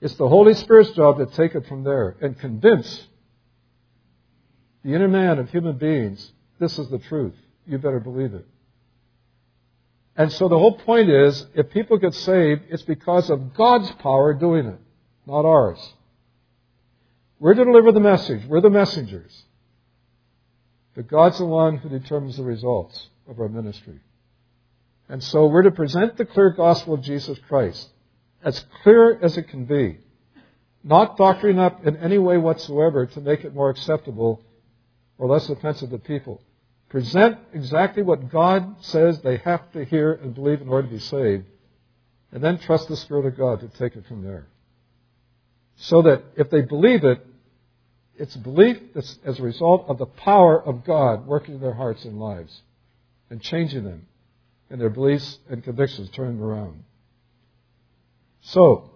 [0.00, 3.06] It's the Holy Spirit's job to take it from there and convince
[4.82, 7.34] the inner man of human beings this is the truth.
[7.66, 8.46] You better believe it.
[10.18, 14.34] And so the whole point is, if people get saved, it's because of God's power
[14.34, 14.80] doing it,
[15.26, 15.94] not ours.
[17.38, 18.44] We're to deliver the message.
[18.44, 19.44] We're the messengers.
[20.96, 24.00] But God's the one who determines the results of our ministry.
[25.08, 27.88] And so we're to present the clear gospel of Jesus Christ,
[28.42, 29.98] as clear as it can be,
[30.82, 34.42] not doctoring up in any way whatsoever to make it more acceptable
[35.16, 36.42] or less offensive to people.
[36.88, 41.00] Present exactly what God says they have to hear and believe in order to be
[41.00, 41.44] saved,
[42.32, 44.46] and then trust the Spirit of God to take it from there.
[45.76, 47.24] So that if they believe it,
[48.16, 52.04] it's belief that's as a result of the power of God working in their hearts
[52.04, 52.62] and lives
[53.30, 54.06] and changing them
[54.70, 56.82] and their beliefs and convictions turning around.
[58.40, 58.90] So,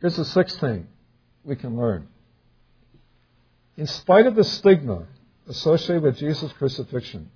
[0.00, 0.88] here's the sixth thing
[1.44, 2.08] we can learn.
[3.76, 5.06] In spite of the stigma
[5.50, 7.28] associated with Jesus' crucifixion.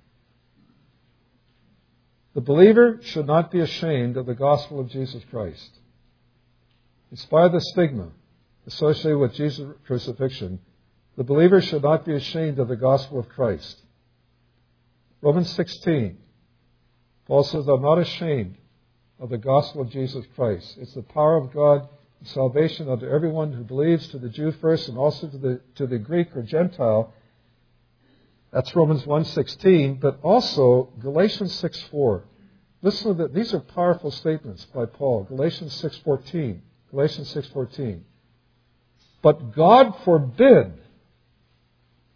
[2.33, 5.69] The believer should not be ashamed of the gospel of Jesus Christ.
[7.11, 8.09] In spite of the stigma
[8.65, 10.59] associated with Jesus' crucifixion,
[11.17, 13.81] the believer should not be ashamed of the gospel of Christ.
[15.21, 16.17] Romans 16,
[17.27, 18.55] Paul says, I'm not ashamed
[19.19, 20.77] of the gospel of Jesus Christ.
[20.79, 21.87] It's the power of God
[22.19, 25.85] and salvation unto everyone who believes, to the Jew first, and also to the, to
[25.85, 27.13] the Greek or Gentile.
[28.55, 32.21] That's Romans 1.16, but also Galatians 6.4.
[32.81, 33.33] Listen to that.
[33.33, 35.25] These are powerful statements by Paul.
[35.25, 36.61] Galatians 6.14.
[36.89, 37.99] Galatians 6.14.
[39.21, 40.71] But God forbid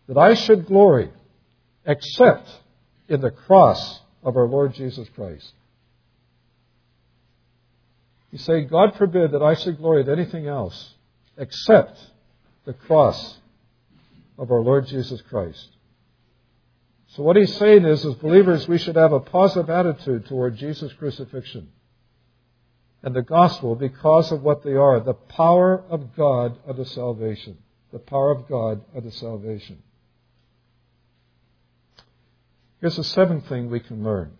[0.08, 1.12] that I should glory
[1.86, 2.50] except
[3.10, 5.52] in the cross of our Lord Jesus Christ.
[8.32, 10.94] You say, God forbid that I should glory at anything else
[11.36, 12.00] except
[12.64, 13.40] the cross
[14.38, 15.68] of our Lord Jesus Christ.
[17.16, 20.93] So what he's saying is, as believers, we should have a positive attitude toward Jesus'
[20.93, 21.70] crucifixion
[23.01, 27.57] and the gospel because of what they are, the power of God unto salvation.
[27.91, 29.82] The power of God unto salvation.
[32.80, 34.32] Here's the seventh thing we can learn.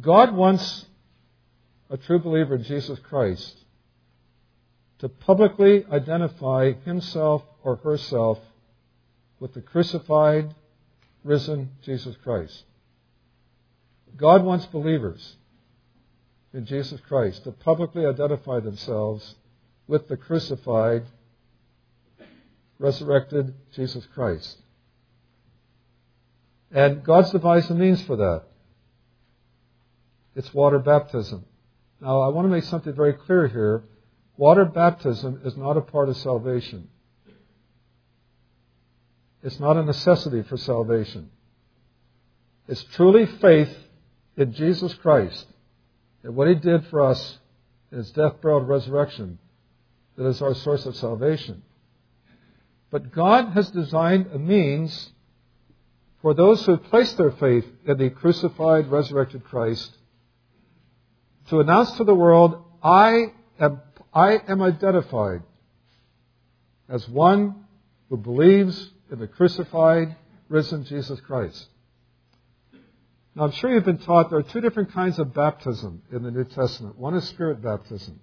[0.00, 0.86] God wants
[1.90, 3.56] a true believer in Jesus Christ
[5.00, 8.38] to publicly identify himself or herself
[9.40, 10.54] with the crucified,
[11.22, 12.64] risen Jesus Christ.
[14.16, 15.36] God wants believers
[16.54, 19.34] in Jesus Christ to publicly identify themselves
[19.86, 21.02] with the crucified,
[22.78, 24.56] resurrected Jesus Christ.
[26.72, 28.44] And God's devised a means for that.
[30.34, 31.44] It's water baptism.
[32.00, 33.84] Now, I want to make something very clear here.
[34.38, 36.88] Water baptism is not a part of salvation.
[39.42, 41.30] It's not a necessity for salvation.
[42.66, 43.74] It's truly faith
[44.36, 45.46] in Jesus Christ
[46.22, 47.38] and what He did for us
[47.90, 49.38] in His death, burial, and resurrection
[50.16, 51.62] that is our source of salvation.
[52.90, 55.10] But God has designed a means
[56.20, 59.96] for those who place their faith in the crucified, resurrected Christ
[61.48, 63.80] to announce to the world, I am,
[64.12, 65.42] I am identified
[66.88, 67.64] as one
[68.08, 70.16] who believes in the crucified,
[70.48, 71.68] risen Jesus Christ.
[73.34, 76.30] Now, I'm sure you've been taught there are two different kinds of baptism in the
[76.30, 76.98] New Testament.
[76.98, 78.20] One is spirit baptism.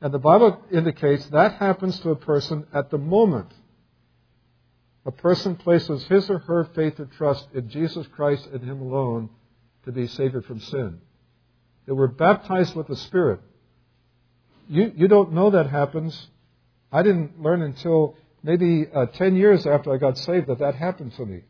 [0.00, 3.52] And the Bible indicates that happens to a person at the moment
[5.06, 9.28] a person places his or her faith or trust in Jesus Christ and Him alone
[9.84, 11.00] to be saved from sin.
[11.86, 13.40] That we're baptized with the Spirit.
[14.68, 16.28] You, you don't know that happens.
[16.90, 21.14] I didn't learn until maybe uh, 10 years after I got saved that that happened
[21.14, 21.40] to me.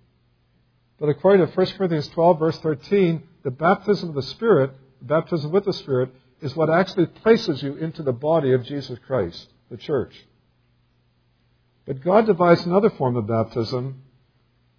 [0.98, 4.70] But according to 1 Corinthians 12, verse 13, the baptism of the Spirit,
[5.00, 8.98] the baptism with the Spirit, is what actually places you into the body of Jesus
[9.06, 10.14] Christ, the church.
[11.84, 14.02] But God devised another form of baptism,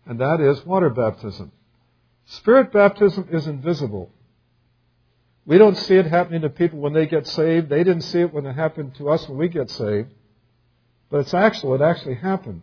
[0.06, 1.52] and that is water baptism.
[2.26, 4.10] Spirit baptism is invisible.
[5.46, 7.70] We don't see it happening to people when they get saved.
[7.70, 10.10] They didn't see it when it happened to us when we get saved.
[11.10, 11.76] But it's actual.
[11.76, 12.62] It actually happened.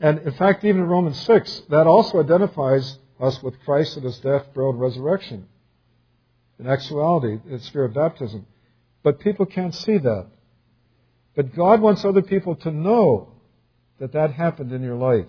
[0.00, 4.18] And in fact, even in Romans 6, that also identifies us with Christ and his
[4.18, 5.48] death, burial, and resurrection.
[6.58, 8.46] In actuality, it's spirit baptism.
[9.02, 10.26] But people can't see that.
[11.34, 13.32] But God wants other people to know
[13.98, 15.26] that that happened in your life.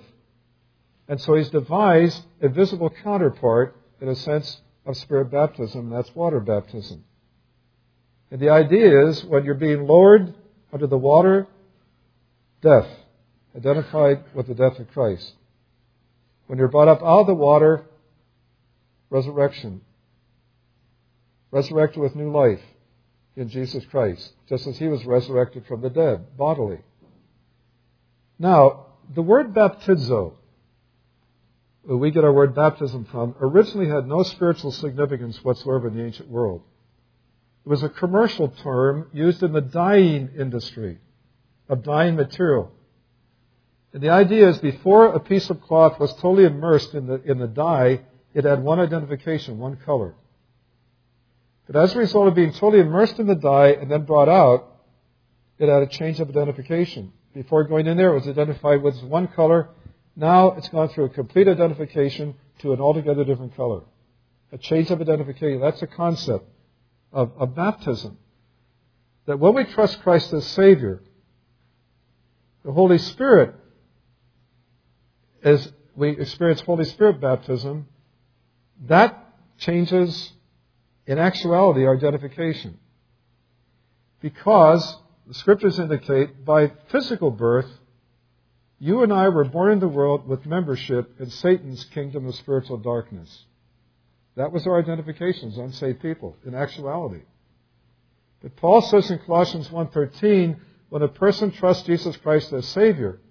[1.07, 6.15] And so He's devised a visible counterpart, in a sense, of spirit baptism, and that's
[6.15, 7.03] water baptism.
[8.31, 10.33] And the idea is when you're being lowered
[10.71, 11.47] under the water,
[12.61, 12.87] death,
[13.55, 15.33] identified with the death of Christ.
[16.47, 17.85] When you're brought up out of the water,
[19.09, 19.81] resurrection.
[21.51, 22.61] Resurrected with new life
[23.35, 26.79] in Jesus Christ, just as he was resurrected from the dead, bodily.
[28.37, 30.33] Now, the word baptizo,
[31.83, 36.03] where we get our word baptism from, originally had no spiritual significance whatsoever in the
[36.03, 36.61] ancient world.
[37.65, 40.99] It was a commercial term used in the dyeing industry
[41.69, 42.71] of dyeing material.
[43.93, 47.39] And the idea is before a piece of cloth was totally immersed in the, in
[47.39, 48.01] the dye,
[48.33, 50.15] it had one identification, one color.
[51.65, 54.67] But as a result of being totally immersed in the dye and then brought out,
[55.57, 57.13] it had a change of identification.
[57.33, 59.69] Before going in there, it was identified with one color.
[60.15, 63.81] Now it's gone through a complete identification to an altogether different color.
[64.51, 65.61] A change of identification.
[65.61, 66.45] That's a concept
[67.11, 68.17] of, of baptism.
[69.27, 71.03] That when we trust Christ as Savior,
[72.69, 73.55] the Holy Spirit,
[75.41, 77.87] as we experience Holy Spirit baptism,
[78.85, 80.33] that changes
[81.07, 82.77] in actuality, our identification.
[84.21, 87.65] Because the scriptures indicate by physical birth,
[88.77, 92.77] you and I were born in the world with membership in Satan's kingdom of spiritual
[92.77, 93.45] darkness.
[94.35, 97.23] That was our identification as unsaved people, in actuality.
[98.43, 100.59] But Paul says in Colossians 1.13,
[100.89, 103.21] when a person trusts Jesus Christ as Savior,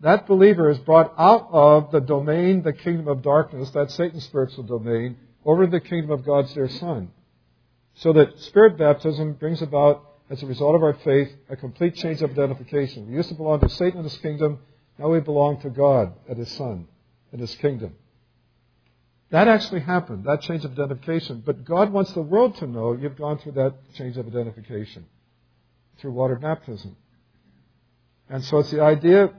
[0.00, 4.64] that believer is brought out of the domain, the kingdom of darkness, that Satan's spiritual
[4.64, 7.10] domain, over the kingdom of God's dear Son.
[7.94, 12.20] So that Spirit baptism brings about, as a result of our faith, a complete change
[12.20, 13.08] of identification.
[13.08, 14.58] We used to belong to Satan and his kingdom.
[14.98, 16.86] Now we belong to God and his Son
[17.32, 17.94] and his kingdom.
[19.30, 21.42] That actually happened, that change of identification.
[21.44, 25.06] But God wants the world to know you've gone through that change of identification
[25.98, 26.96] through water baptism.
[28.28, 29.32] And so it's the idea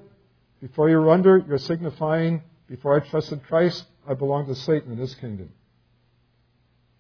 [0.62, 5.14] before you're under, you're signifying, before I trusted Christ, I belong to Satan and his
[5.16, 5.52] kingdom.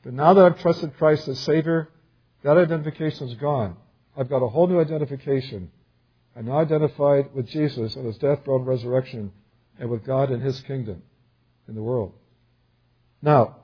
[0.03, 1.89] But now that I've trusted Christ as Savior,
[2.43, 3.77] that identification is gone.
[4.15, 5.71] I've got a whole new identification.
[6.35, 9.31] I'm now identified with Jesus and his death, burial, and resurrection,
[9.79, 11.01] and with God and his kingdom
[11.67, 12.13] in the world.
[13.21, 13.57] Now,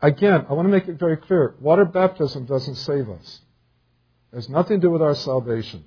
[0.00, 1.54] again, I want to make it very clear.
[1.60, 3.40] Water baptism doesn't save us.
[4.34, 5.84] Has nothing to do with our salvation.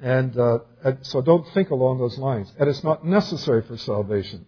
[0.00, 2.52] And, uh, and so don't think along those lines.
[2.58, 4.46] And it's not necessary for salvation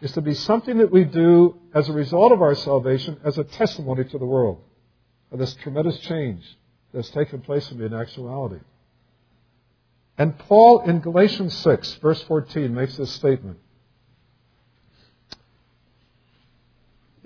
[0.00, 3.44] It's to be something that we do as a result of our salvation as a
[3.44, 4.62] testimony to the world
[5.32, 6.42] of this tremendous change
[6.92, 8.60] that's taken place in me in actuality.
[10.18, 13.58] And Paul in Galatians 6, verse 14, makes this statement.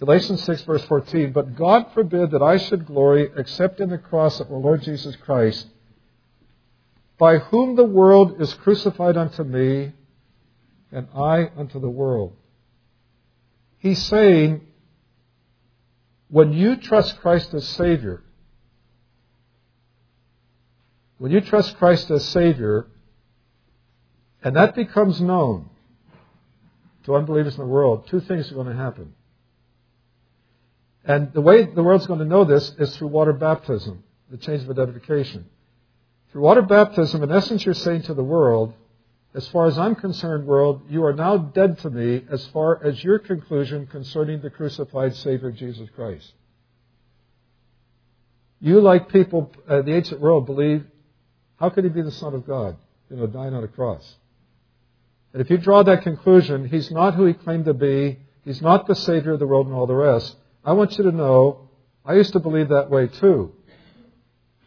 [0.00, 4.40] Galatians 6, verse 14, But God forbid that I should glory except in the cross
[4.40, 5.66] of our Lord Jesus Christ,
[7.18, 9.92] by whom the world is crucified unto me,
[10.90, 12.34] and I unto the world.
[13.78, 14.62] He's saying,
[16.28, 18.22] when you trust Christ as Savior,
[21.18, 22.86] when you trust Christ as Savior,
[24.42, 25.68] and that becomes known
[27.04, 29.12] to unbelievers in the world, two things are going to happen.
[31.04, 34.62] And the way the world's going to know this is through water baptism, the change
[34.62, 35.46] of identification.
[36.30, 38.74] Through water baptism, in essence, you're saying to the world,
[39.34, 43.02] as far as I'm concerned, world, you are now dead to me as far as
[43.02, 46.32] your conclusion concerning the crucified Savior Jesus Christ.
[48.60, 50.84] You, like people, uh, the ancient world, believe
[51.58, 52.76] how could he be the Son of God?
[53.08, 54.16] You know, dying on a cross.
[55.32, 58.18] And if you draw that conclusion, he's not who he claimed to be.
[58.44, 60.36] He's not the Savior of the world and all the rest.
[60.64, 61.68] I want you to know,
[62.04, 63.52] I used to believe that way too.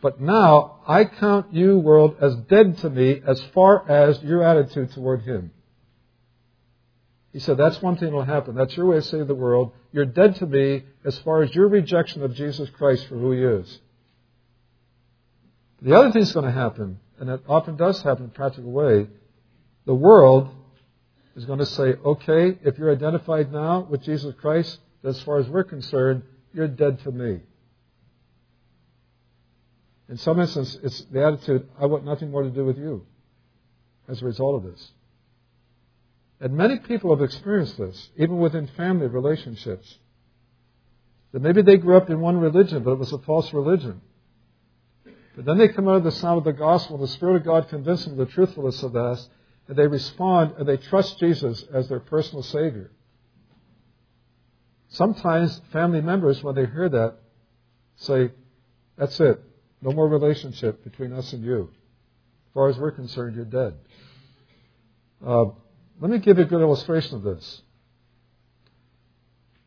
[0.02, 4.92] But now, I count you, world, as dead to me as far as your attitude
[4.92, 5.52] toward him.
[7.32, 8.54] He said, that's one thing that will happen.
[8.54, 11.68] That's your way of saying the world, you're dead to me as far as your
[11.68, 13.80] rejection of Jesus Christ for who he is.
[15.82, 18.72] The other thing that's going to happen, and it often does happen in a practical
[18.72, 19.08] way,
[19.86, 20.50] the world
[21.36, 25.48] is going to say, okay, if you're identified now with Jesus Christ, as far as
[25.48, 26.24] we're concerned,
[26.54, 27.42] you're dead to me.
[30.10, 33.06] In some instance, it's the attitude, I want nothing more to do with you
[34.08, 34.92] as a result of this.
[36.40, 39.98] And many people have experienced this, even within family relationships.
[41.32, 44.02] That maybe they grew up in one religion, but it was a false religion.
[45.36, 47.70] But then they come out of the sound of the gospel, the Spirit of God
[47.70, 49.26] convinces them of the truthfulness of that,
[49.68, 52.92] and they respond and they trust Jesus as their personal Savior.
[54.94, 57.16] Sometimes family members, when they hear that,
[57.96, 58.32] say,
[58.96, 59.42] That's it.
[59.82, 61.70] No more relationship between us and you.
[61.72, 63.74] As far as we're concerned, you're dead.
[65.26, 65.46] Uh,
[66.00, 67.62] let me give you a good illustration of this.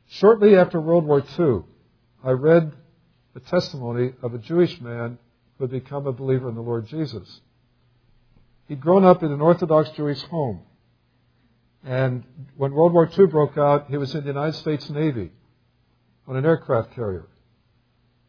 [0.07, 1.65] Shortly after World War II,
[2.25, 2.73] I read
[3.35, 5.19] the testimony of a Jewish man
[5.59, 7.41] who had become a believer in the Lord Jesus.
[8.69, 10.63] He'd grown up in an Orthodox Jewish home.
[11.87, 12.25] And
[12.57, 15.31] when World War II broke out, he was in the United States Navy
[16.27, 17.29] on an aircraft carrier.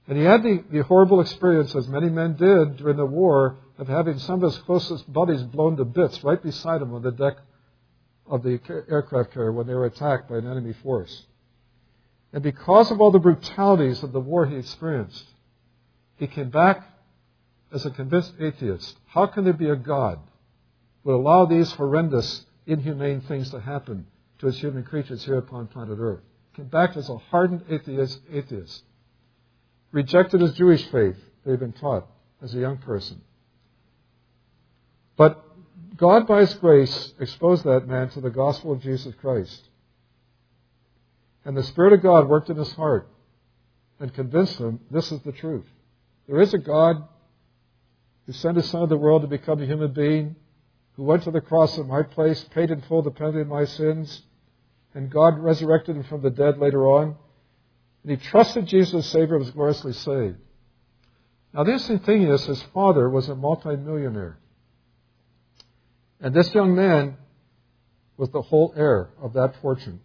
[0.08, 3.88] And he had the, the horrible experience, as many men did during the war, of
[3.88, 7.38] having some of his closest buddies blown to bits right beside him on the deck
[8.28, 11.26] of the aircraft carrier when they were attacked by an enemy force.
[12.34, 15.26] And because of all the brutalities of the war he experienced,
[16.18, 16.88] he came back
[17.74, 20.20] as a convinced atheist, how can there be a God
[21.04, 24.06] who would allow these horrendous, inhumane things to happen
[24.40, 26.22] to us human creatures here upon planet Earth?
[26.56, 28.84] Came back as a hardened atheist, atheist.
[29.92, 32.08] Rejected his Jewish faith they had been taught
[32.42, 33.22] as a young person.
[35.16, 35.44] But
[35.98, 39.68] God, by His grace, exposed that man to the gospel of Jesus Christ.
[41.44, 43.08] And the Spirit of God worked in his heart
[44.00, 45.66] and convinced him this is the truth.
[46.28, 47.08] There is a God
[48.26, 50.36] who sent his Son of the world to become a human being,
[50.98, 53.64] who went to the cross in my place, paid in full the penalty of my
[53.66, 54.24] sins,
[54.96, 57.16] and God resurrected him from the dead later on.
[58.04, 60.38] And he trusted Jesus as Savior and was gloriously saved.
[61.54, 64.40] Now, the interesting thing is, his father was a multimillionaire.
[66.20, 67.18] And this young man
[68.18, 70.00] was the whole heir of that fortune.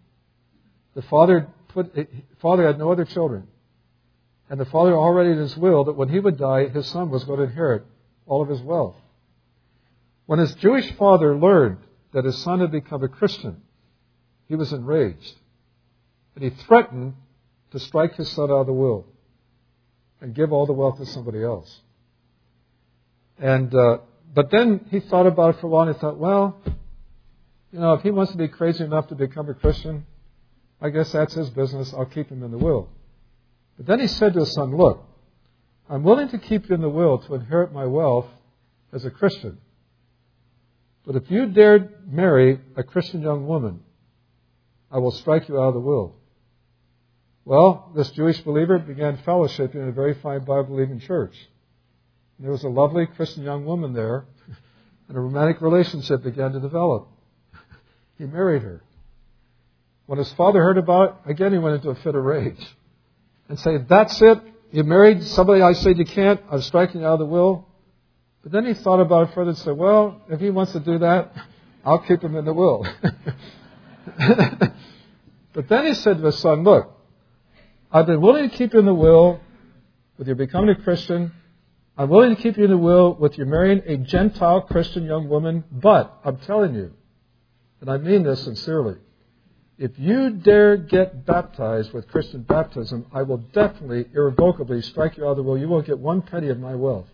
[0.93, 1.91] The father, put,
[2.39, 3.47] father had no other children.
[4.47, 7.23] And the father already in his will that when he would die, his son was
[7.23, 7.83] going to inherit
[8.27, 8.95] all of his wealth.
[10.25, 11.79] When his Jewish father learned
[12.13, 13.61] that his son had become a Christian,
[14.47, 15.33] he was enraged.
[16.35, 17.15] And he threatened
[17.71, 19.05] to strike his son out of the will
[20.21, 21.81] and give all the wealth to somebody else.
[23.37, 23.97] And, uh,
[24.33, 26.61] but then he thought about it for a while and he thought, well,
[27.71, 30.05] you know, if he wants to be crazy enough to become a Christian,
[30.79, 31.93] I guess that's his business.
[31.93, 32.89] I'll keep him in the will.
[33.77, 35.03] But then he said to his son, look,
[35.89, 38.27] I'm willing to keep you in the will to inherit my wealth
[38.93, 39.57] as a Christian.
[41.05, 43.81] But if you dare marry a Christian young woman,
[44.91, 46.15] I will strike you out of the will.
[47.45, 51.35] Well, this Jewish believer began fellowship in a very fine Bible believing church.
[52.37, 54.25] And there was a lovely Christian young woman there,
[55.09, 57.09] and a romantic relationship began to develop.
[58.17, 58.81] he married her.
[60.05, 62.65] When his father heard about it, again he went into a fit of rage
[63.49, 64.39] and said, That's it.
[64.71, 66.41] You married somebody I said you can't.
[66.49, 67.67] I'm striking you out of the will.
[68.43, 70.99] But then he thought about it further and said, well, if he wants to do
[70.99, 71.33] that,
[71.85, 72.85] I'll keep him in the will.
[75.53, 76.91] but then he said to his son, look,
[77.89, 79.39] I've been willing to keep you in the will
[80.17, 81.31] with your becoming a Christian.
[81.97, 85.29] I'm willing to keep you in the will with your marrying a Gentile Christian young
[85.29, 86.91] woman, but I'm telling you,
[87.79, 88.97] and I mean this sincerely,
[89.77, 95.31] if you dare get baptized with Christian baptism, I will definitely, irrevocably strike you out
[95.31, 95.57] of the will.
[95.57, 97.07] You won't get one penny of my wealth.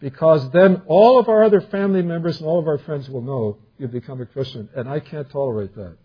[0.00, 3.58] Because then all of our other family members and all of our friends will know
[3.78, 5.96] you've become a Christian, and I can't tolerate that.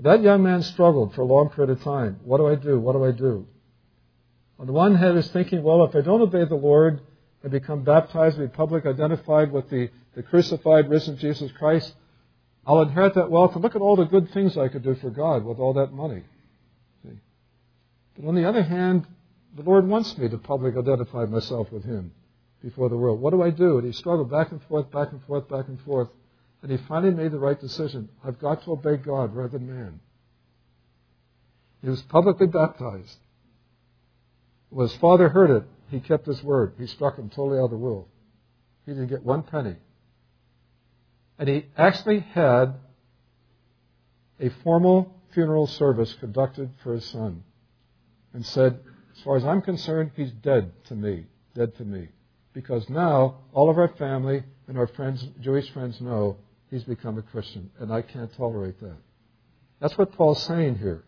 [0.00, 2.20] That young man struggled for a long period of time.
[2.24, 2.78] What do I do?
[2.78, 3.46] What do I do?
[4.58, 7.00] On the one hand, he's thinking, well, if I don't obey the Lord
[7.42, 11.94] and become baptized, be public identified with the, the crucified, risen Jesus Christ,
[12.66, 15.10] I'll inherit that wealth and look at all the good things I could do for
[15.10, 16.22] God with all that money.
[17.02, 17.18] See?
[18.18, 19.06] But on the other hand,
[19.56, 22.12] the Lord wants me to publicly identify myself with Him
[22.62, 23.20] before the world.
[23.20, 23.78] What do I do?
[23.78, 26.08] And he struggled back and forth, back and forth, back and forth.
[26.62, 28.08] And he finally made the right decision.
[28.24, 30.00] I've got to obey God rather than man.
[31.82, 33.16] He was publicly baptized.
[34.70, 36.74] When his father heard it, he kept his word.
[36.78, 38.08] He struck him totally out of the will.
[38.84, 39.76] He didn't get one penny.
[41.38, 42.74] And he actually had
[44.40, 47.44] a formal funeral service conducted for his son
[48.32, 48.80] and said,
[49.26, 52.08] far as I'm concerned, he's dead to me, dead to me.
[52.52, 56.36] Because now all of our family and our friends, Jewish friends know
[56.70, 58.96] he's become a Christian, and I can't tolerate that.
[59.80, 61.02] That's what Paul's saying here.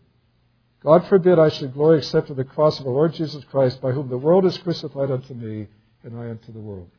[0.83, 3.93] God forbid I should glory except in the cross of the Lord Jesus Christ, by
[3.93, 5.67] whom the world is crucified unto me,
[6.03, 6.89] and I unto the world.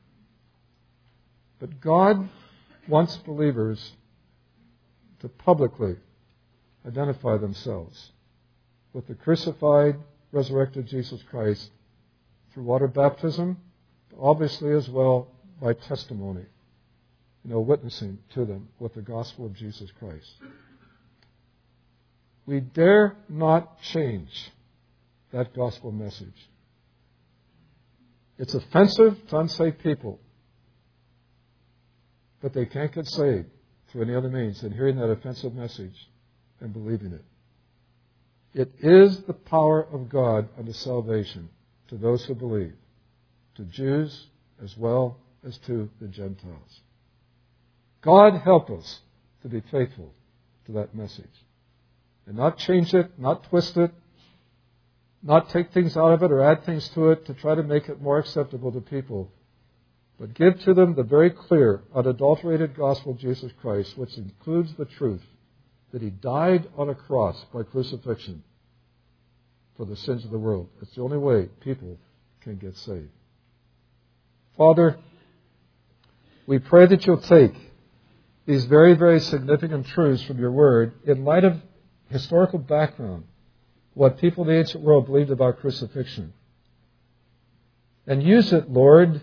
[1.59, 2.31] But God
[2.89, 3.93] wants believers
[5.21, 5.97] to publicly
[6.87, 8.13] identify themselves
[8.95, 9.97] with the crucified,
[10.33, 11.71] resurrected Jesus Christ
[12.53, 13.57] through water baptism,
[14.19, 15.29] obviously as well
[15.61, 16.45] by testimony,
[17.45, 20.31] you know, witnessing to them with the gospel of Jesus Christ.
[22.47, 24.51] We dare not change
[25.33, 26.49] that gospel message.
[28.39, 30.19] It's offensive to unsaved people,
[32.41, 33.51] but they can't get saved
[33.89, 36.09] through any other means than hearing that offensive message
[36.61, 37.25] and believing it.
[38.53, 41.49] It is the power of God unto salvation
[41.89, 42.75] to those who believe,
[43.57, 44.27] to Jews
[44.63, 46.81] as well as to the Gentiles.
[48.03, 49.01] God help us
[49.43, 50.13] to be faithful
[50.67, 51.27] to that message
[52.27, 53.93] and not change it, not twist it,
[55.23, 57.89] not take things out of it or add things to it to try to make
[57.89, 59.31] it more acceptable to people,
[60.19, 64.85] but give to them the very clear, unadulterated gospel of Jesus Christ, which includes the
[64.85, 65.23] truth
[65.93, 68.43] that he died on a cross by crucifixion
[69.77, 70.69] for the sins of the world.
[70.81, 71.99] It's the only way people
[72.43, 73.11] can get saved.
[74.57, 74.99] Father,
[76.47, 77.55] we pray that you'll take
[78.47, 81.61] these very, very significant truths from your word in light of
[82.09, 83.25] historical background,
[83.95, 86.33] what people in the ancient world believed about crucifixion,
[88.07, 89.23] and use it, Lord,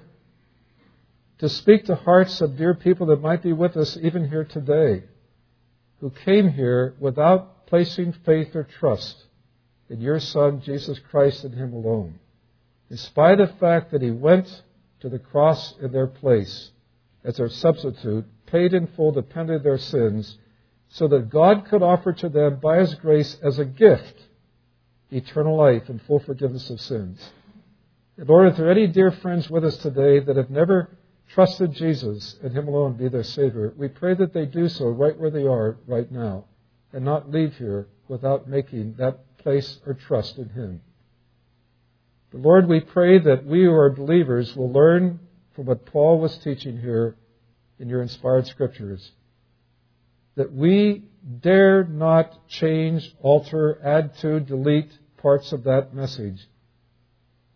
[1.39, 5.03] to speak to hearts of dear people that might be with us even here today
[5.99, 9.25] who came here without placing faith or trust
[9.89, 12.19] in your Son, Jesus Christ, and Him alone.
[12.89, 14.63] In spite of the fact that He went
[14.99, 16.71] to the cross in their place
[17.23, 20.37] as their substitute, paid in full the penalty of their sins,
[20.89, 24.23] so that God could offer to them by His grace as a gift
[25.11, 27.31] eternal life and full forgiveness of sins.
[28.17, 30.89] And Lord, if there are any dear friends with us today that have never
[31.29, 35.17] trusted Jesus and Him alone be their Savior, we pray that they do so right
[35.17, 36.45] where they are right now
[36.93, 40.81] and not leave here without making that place or trust in Him.
[42.31, 45.19] But Lord, we pray that we who are believers will learn
[45.55, 47.15] from what Paul was teaching here
[47.79, 49.11] in your inspired scriptures
[50.37, 51.03] that we
[51.41, 56.47] dare not change, alter, add to, delete parts of that message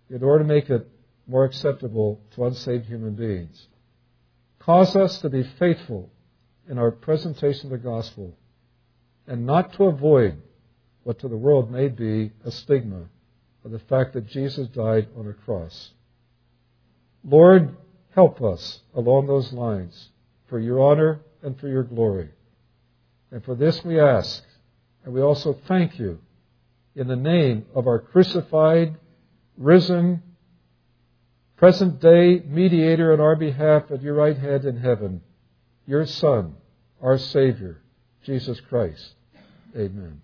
[0.10, 0.90] in order to make it
[1.28, 3.68] more acceptable to unsaved human beings.
[4.60, 6.10] Cause us to be faithful
[6.70, 8.36] in our presentation of the gospel
[9.28, 10.42] and not to avoid
[11.04, 13.06] what to the world may be a stigma
[13.64, 15.92] of the fact that Jesus died on a cross.
[17.24, 17.76] Lord,
[18.14, 20.10] help us along those lines
[20.48, 22.30] for your honor and for your glory.
[23.32, 24.44] And for this we ask,
[25.04, 26.20] and we also thank you
[26.96, 28.96] in the name of our crucified,
[29.58, 30.22] risen,
[31.62, 35.22] present day mediator on our behalf at your right hand in heaven,
[35.86, 36.56] your Son,
[37.00, 37.80] our Savior,
[38.24, 39.14] Jesus Christ.
[39.76, 40.24] Amen.